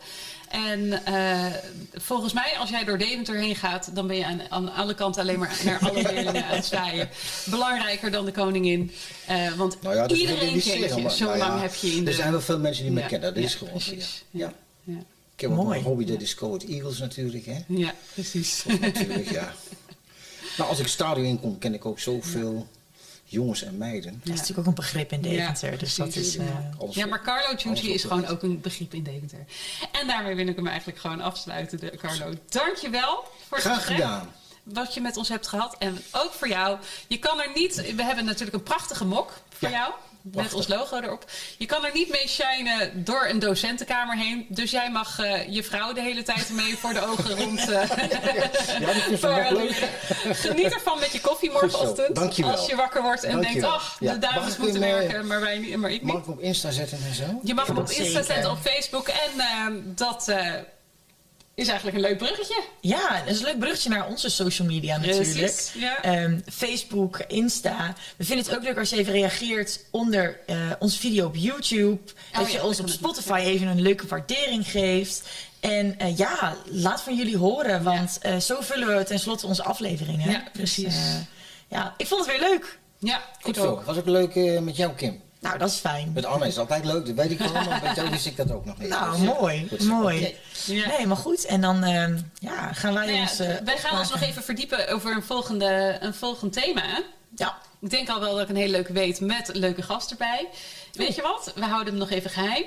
En 0.48 1.04
eh, 1.04 1.46
volgens 1.94 2.32
mij, 2.32 2.56
als 2.58 2.70
jij 2.70 2.84
door 2.84 2.98
Deventer 2.98 3.36
heen 3.36 3.56
gaat, 3.56 3.94
dan 3.94 4.06
ben 4.06 4.16
je 4.16 4.24
aan, 4.24 4.40
aan 4.48 4.72
alle 4.72 4.94
kanten 4.94 5.22
alleen 5.22 5.38
maar 5.38 5.60
naar 5.64 5.78
alle 5.78 6.02
leerlingen 6.02 6.44
aan 6.44 6.56
het 6.56 6.64
zwaaien. 6.64 7.08
Belangrijker 7.44 8.10
dan 8.10 8.24
de 8.24 8.32
koningin. 8.32 8.92
Eh, 9.26 9.52
want 9.52 9.82
Nou 9.82 9.94
ja, 9.94 10.08
iedereen 10.08 10.60
kent 10.60 10.64
je. 10.64 11.10
Zo 11.10 11.24
nou 11.24 11.38
ja, 11.38 11.48
lang 11.48 11.60
heb 11.60 11.74
je 11.74 11.88
in 11.88 12.04
de... 12.04 12.10
Er 12.10 12.16
zijn 12.16 12.30
wel 12.30 12.40
veel 12.40 12.58
mensen 12.58 12.84
die 12.84 12.92
me 12.92 13.00
Ja, 13.00 13.06
kennen, 13.06 13.34
dat 13.34 13.42
ja, 13.42 13.48
is 13.48 13.54
gewoon. 13.54 13.82
Ja. 14.30 14.52
Ik 15.42 15.48
heb 15.48 15.58
ook 15.58 15.74
een 15.74 15.82
hobby, 15.82 16.04
dat 16.04 16.20
is 16.20 16.34
Go 16.34 16.56
Eagles 16.68 16.98
natuurlijk. 16.98 17.46
Hè. 17.46 17.58
ja, 17.66 17.94
precies. 18.14 18.64
natuurlijk 18.80 19.30
ja. 19.30 19.52
Nou, 20.56 20.68
als 20.70 20.78
ik 20.78 20.84
het 20.84 20.92
stadion 20.94 21.26
inkom, 21.26 21.58
ken 21.58 21.74
ik 21.74 21.84
ook 21.86 21.98
zoveel 21.98 22.68
jongens 23.24 23.62
en 23.62 23.76
meiden. 23.78 24.12
Dat 24.24 24.34
is 24.34 24.40
natuurlijk 24.40 24.58
ook 24.58 24.66
een 24.66 24.74
begrip 24.74 25.12
in 25.12 25.20
Deventer. 25.20 25.70
Ja, 25.72 25.76
dus 25.78 25.94
dat 25.94 26.14
is. 26.14 26.36
eh, 26.36 26.46
Ja, 26.90 27.06
maar 27.06 27.22
Carlo 27.22 27.50
op 27.70 27.74
is 27.76 28.02
gewoon 28.02 28.26
ook 28.26 28.42
een 28.42 28.60
begrip 28.60 28.94
in 28.94 29.02
Deventer. 29.02 29.44
En 30.00 30.06
daarmee 30.06 30.34
wil 30.34 30.46
ik 30.46 30.56
hem 30.56 30.66
eigenlijk 30.66 30.98
gewoon 30.98 31.20
afsluiten, 31.20 31.78
de, 31.80 31.96
Carlo. 31.96 32.32
Dankjewel 32.48 33.24
voor 33.48 33.56
het 33.56 33.66
Graag 33.66 33.76
gesprek. 33.76 33.96
gedaan. 33.96 34.32
Wat 34.62 34.94
je 34.94 35.00
met 35.00 35.16
ons 35.16 35.28
hebt 35.28 35.46
gehad. 35.46 35.76
En 35.78 35.98
ook 36.12 36.32
voor 36.32 36.48
jou. 36.48 36.78
Je 37.08 37.18
kan 37.18 37.40
er 37.40 37.50
niet... 37.54 37.94
We 37.94 38.02
hebben 38.04 38.24
natuurlijk 38.24 38.56
een 38.56 38.62
prachtige 38.62 39.04
mok 39.04 39.40
voor 39.58 39.68
Ja, 39.70 39.74
jou. 39.78 39.92
Met 40.22 40.54
ons 40.54 40.66
logo 40.68 40.96
erop. 41.00 41.24
Je 41.58 41.66
kan 41.66 41.84
er 41.84 41.90
niet 41.94 42.08
mee 42.08 42.28
shinen 42.28 43.04
door 43.04 43.26
een 43.28 43.38
docentenkamer 43.38 44.16
heen. 44.16 44.46
Dus 44.48 44.70
jij 44.70 44.90
mag 44.90 45.18
eh, 45.18 45.48
je 45.48 45.62
vrouw 45.64 45.92
de 45.92 46.00
hele 46.00 46.22
tijd 46.22 46.50
mee 46.50 46.76
voor 46.76 46.92
de 46.94 47.06
ogen 47.06 47.36
rond. 47.38 47.68
eh, 47.70 47.88
Ja, 49.20 49.50
leuk. 49.60 49.88
Geniet 50.32 50.72
ervan 50.74 50.98
met 50.98 51.12
je 51.12 51.20
koffie 51.20 51.50
morgenochtend. 51.50 52.14
dankjewel. 52.14 52.50
Als 52.52 52.66
je 52.66 52.76
wakker 52.76 53.02
wordt 53.02 53.22
en 53.24 53.40
denkt, 53.40 53.62
ach, 53.64 53.96
Ja, 54.00 54.12
de 54.12 54.18
dames 54.18 54.56
moeten 54.56 54.82
hem, 54.82 54.92
eh, 54.92 54.98
werken, 54.98 55.26
maar, 55.26 55.40
wij 55.40 55.58
niet, 55.58 55.76
maar 55.76 55.90
ik 55.90 56.02
niet. 56.02 56.12
Mag 56.12 56.20
ik 56.20 56.24
hem 56.26 56.34
op 56.34 56.40
Insta 56.40 56.70
zetten 56.70 56.98
en 57.08 57.14
zo? 57.14 57.40
Je 57.42 57.54
mag 57.54 57.66
hem 57.66 57.78
op. 57.78 57.90
Insta 57.90 58.22
zetten, 58.22 58.50
op 58.50 58.58
Facebook. 58.58 59.08
En 59.08 59.40
ehm, 59.40 59.72
dat 59.84 60.28
eh, 60.28 60.54
is 61.54 61.68
eigenlijk 61.68 61.96
een 61.96 62.02
leuk 62.02 62.18
bruggetje. 62.18 62.62
Ja, 62.80 63.18
dat 63.18 63.34
is 63.34 63.38
een 63.38 63.44
leuk 63.44 63.58
bruggetje 63.58 63.88
naar 63.88 64.08
onze 64.08 64.28
social 64.28 64.68
media 64.68 64.96
natuurlijk. 64.96 65.30
Precies, 65.30 65.72
ja. 65.72 66.02
Ehm, 66.02 66.38
Facebook, 66.52 67.18
Insta. 67.28 67.94
We 68.16 68.24
vinden 68.24 68.44
het 68.44 68.54
ook 68.56 68.62
leuk 68.62 68.78
als 68.78 68.90
je 68.90 68.96
even 68.96 69.12
reageert 69.12 69.80
onder 69.90 70.40
eh, 70.46 70.56
onze 70.78 70.98
video 70.98 71.26
op 71.26 71.36
YouTube. 71.36 72.00
dat 72.32 72.46
ja, 72.46 72.48
je 72.48 72.56
dat 72.56 72.66
ons 72.66 72.80
op. 72.80 72.88
Spotify 72.88 73.40
even 73.44 73.66
een 73.66 73.80
leuke 73.80 74.06
waardering 74.06 74.70
geeft. 74.70 75.22
En 75.60 75.98
eh, 75.98 76.16
ja, 76.16 76.56
laat 76.64 77.02
van 77.02 77.16
jullie 77.16 77.36
horen, 77.36 77.82
want 77.82 78.18
eh, 78.18 78.36
zo 78.36 78.60
vullen 78.60 78.96
we 78.96 79.04
tenslotte 79.04 79.46
onze 79.46 79.62
afleveringen. 79.62 80.30
Ja, 80.30 80.44
precies. 80.52 80.84
Dus, 80.84 80.94
eh, 80.94 81.14
ja, 81.68 81.94
ik 81.96 82.06
vond 82.06 82.26
het 82.26 82.30
weer 82.38 82.48
leuk. 82.48 82.78
Ja, 82.98 83.22
Goed 83.40 83.58
ook. 83.58 83.82
Was 83.82 83.96
ook 83.96 84.06
leuk 84.06 84.34
eh, 84.34 84.60
met 84.60 84.76
jou, 84.76 84.94
Kim. 84.94 85.22
Nou, 85.40 85.58
dat 85.58 85.70
is 85.70 85.76
fijn. 85.76 86.12
Met 86.14 86.24
Anne 86.24 86.46
is 86.46 86.58
altijd 86.58 86.84
leuk, 86.84 87.06
dat 87.06 87.14
weet 87.14 87.30
ik 87.30 87.38
wel, 87.38 87.52
maar 87.52 87.80
met 87.82 87.96
jou 87.96 88.10
wist 88.10 88.26
ik 88.26 88.36
dat 88.36 88.52
ook 88.52 88.64
nog 88.64 88.78
niet. 88.78 88.88
Nou, 88.98 89.10
Dus, 89.10 89.20
mooi. 89.20 89.66
goed 89.68 89.82
mooi. 89.82 90.36
Ja. 90.64 90.88
Nee, 90.88 91.06
maar 91.06 91.16
goed. 91.16 91.44
En 91.44 91.60
dan 91.60 91.84
ehm, 91.84 92.18
ja, 92.38 92.72
gaan 92.72 92.94
wij 92.94 93.04
Nou 93.06 93.16
ja, 93.16 93.22
ons... 93.22 93.38
eh, 93.38 93.54
wij 93.64 93.78
gaan 93.78 93.98
ons 93.98 94.10
nog 94.10 94.20
even 94.20 94.42
verdiepen 94.42 94.88
over 94.88 95.12
een, 95.16 95.22
volgende, 95.22 95.96
een 96.00 96.14
volgend 96.14 96.52
thema. 96.52 96.82
Ja, 97.36 97.58
Ik 97.80 97.90
denk 97.90 98.08
al 98.08 98.20
wel 98.20 98.32
dat 98.34 98.42
ik 98.42 98.48
een 98.48 98.56
hele 98.56 98.70
leuke 98.72 98.92
weet 98.92 99.20
met 99.20 99.48
een 99.48 99.58
leuke 99.58 99.82
gast 99.82 100.10
erbij. 100.10 100.48
Weet 100.92 101.14
je 101.14 101.22
wat? 101.22 101.52
We 101.54 101.64
houden 101.64 101.86
hem 101.92 101.96
nog 102.02 102.10
even 102.10 102.30
geheim. 102.30 102.64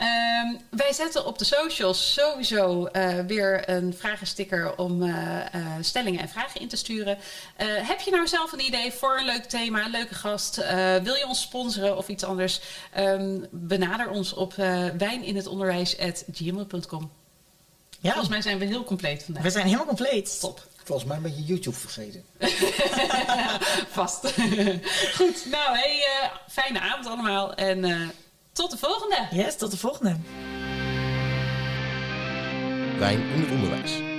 Ehm, 0.00 0.54
wij 0.70 0.92
zetten 0.92 1.26
op 1.26 1.38
de 1.38 1.44
socials 1.44 2.12
sowieso 2.12 2.86
eh, 2.86 3.18
weer 3.26 3.68
een 3.68 3.94
vragensticker 3.98 4.76
om 4.76 5.02
eh, 5.02 5.54
eh, 5.54 5.60
stellingen 5.80 6.20
en 6.20 6.28
vragen 6.28 6.60
in 6.60 6.68
te 6.68 6.76
sturen. 6.76 7.18
Eh, 7.56 7.66
heb 7.88 8.00
je 8.00 8.10
nou 8.10 8.28
zelf 8.28 8.52
een 8.52 8.64
idee 8.64 8.92
voor 8.92 9.18
een 9.18 9.24
leuk 9.24 9.44
thema, 9.44 9.84
een 9.84 9.90
leuke 9.90 10.14
gast? 10.14 10.58
Eh, 10.58 10.96
wil 10.96 11.14
je 11.14 11.26
ons 11.26 11.40
sponsoren 11.40 11.96
of 11.96 12.08
iets 12.08 12.24
anders? 12.24 12.60
Ehm, 12.92 13.38
benader 13.50 14.08
ons 14.10 14.32
op 14.32 14.56
uh, 14.56 14.84
wijninetonderwijs.gmail.com. 14.98 17.10
ja. 18.00 18.10
Volgens 18.10 18.28
mij 18.28 18.42
zijn 18.42 18.58
we 18.58 18.64
heel 18.64 18.84
compleet 18.84 19.22
vandaag. 19.22 19.42
we 19.42 19.50
zijn 19.50 19.64
helemaal 19.64 19.86
compleet. 19.86 20.40
Top. 20.40 20.68
Volgens 20.84 21.08
mij 21.08 21.20
ben 21.20 21.36
je 21.36 21.44
YouTube 21.44 21.76
vergeten. 21.76 22.24
Vast. 23.98 24.32
Goed, 25.18 25.46
nou, 25.50 25.76
hey, 25.76 26.04
fijne 26.48 26.80
avond 26.80 27.06
allemaal 27.06 27.54
en 27.54 27.84
eh, 27.84 28.00
tot 28.60 28.70
de 28.70 28.78
volgende. 28.78 29.26
Yes, 29.30 29.56
tot 29.56 29.70
de 29.70 29.76
volgende. 29.76 30.16
Wijn 32.98 33.20
in 33.20 33.40
het 33.40 33.50
onderwijs. 33.50 34.09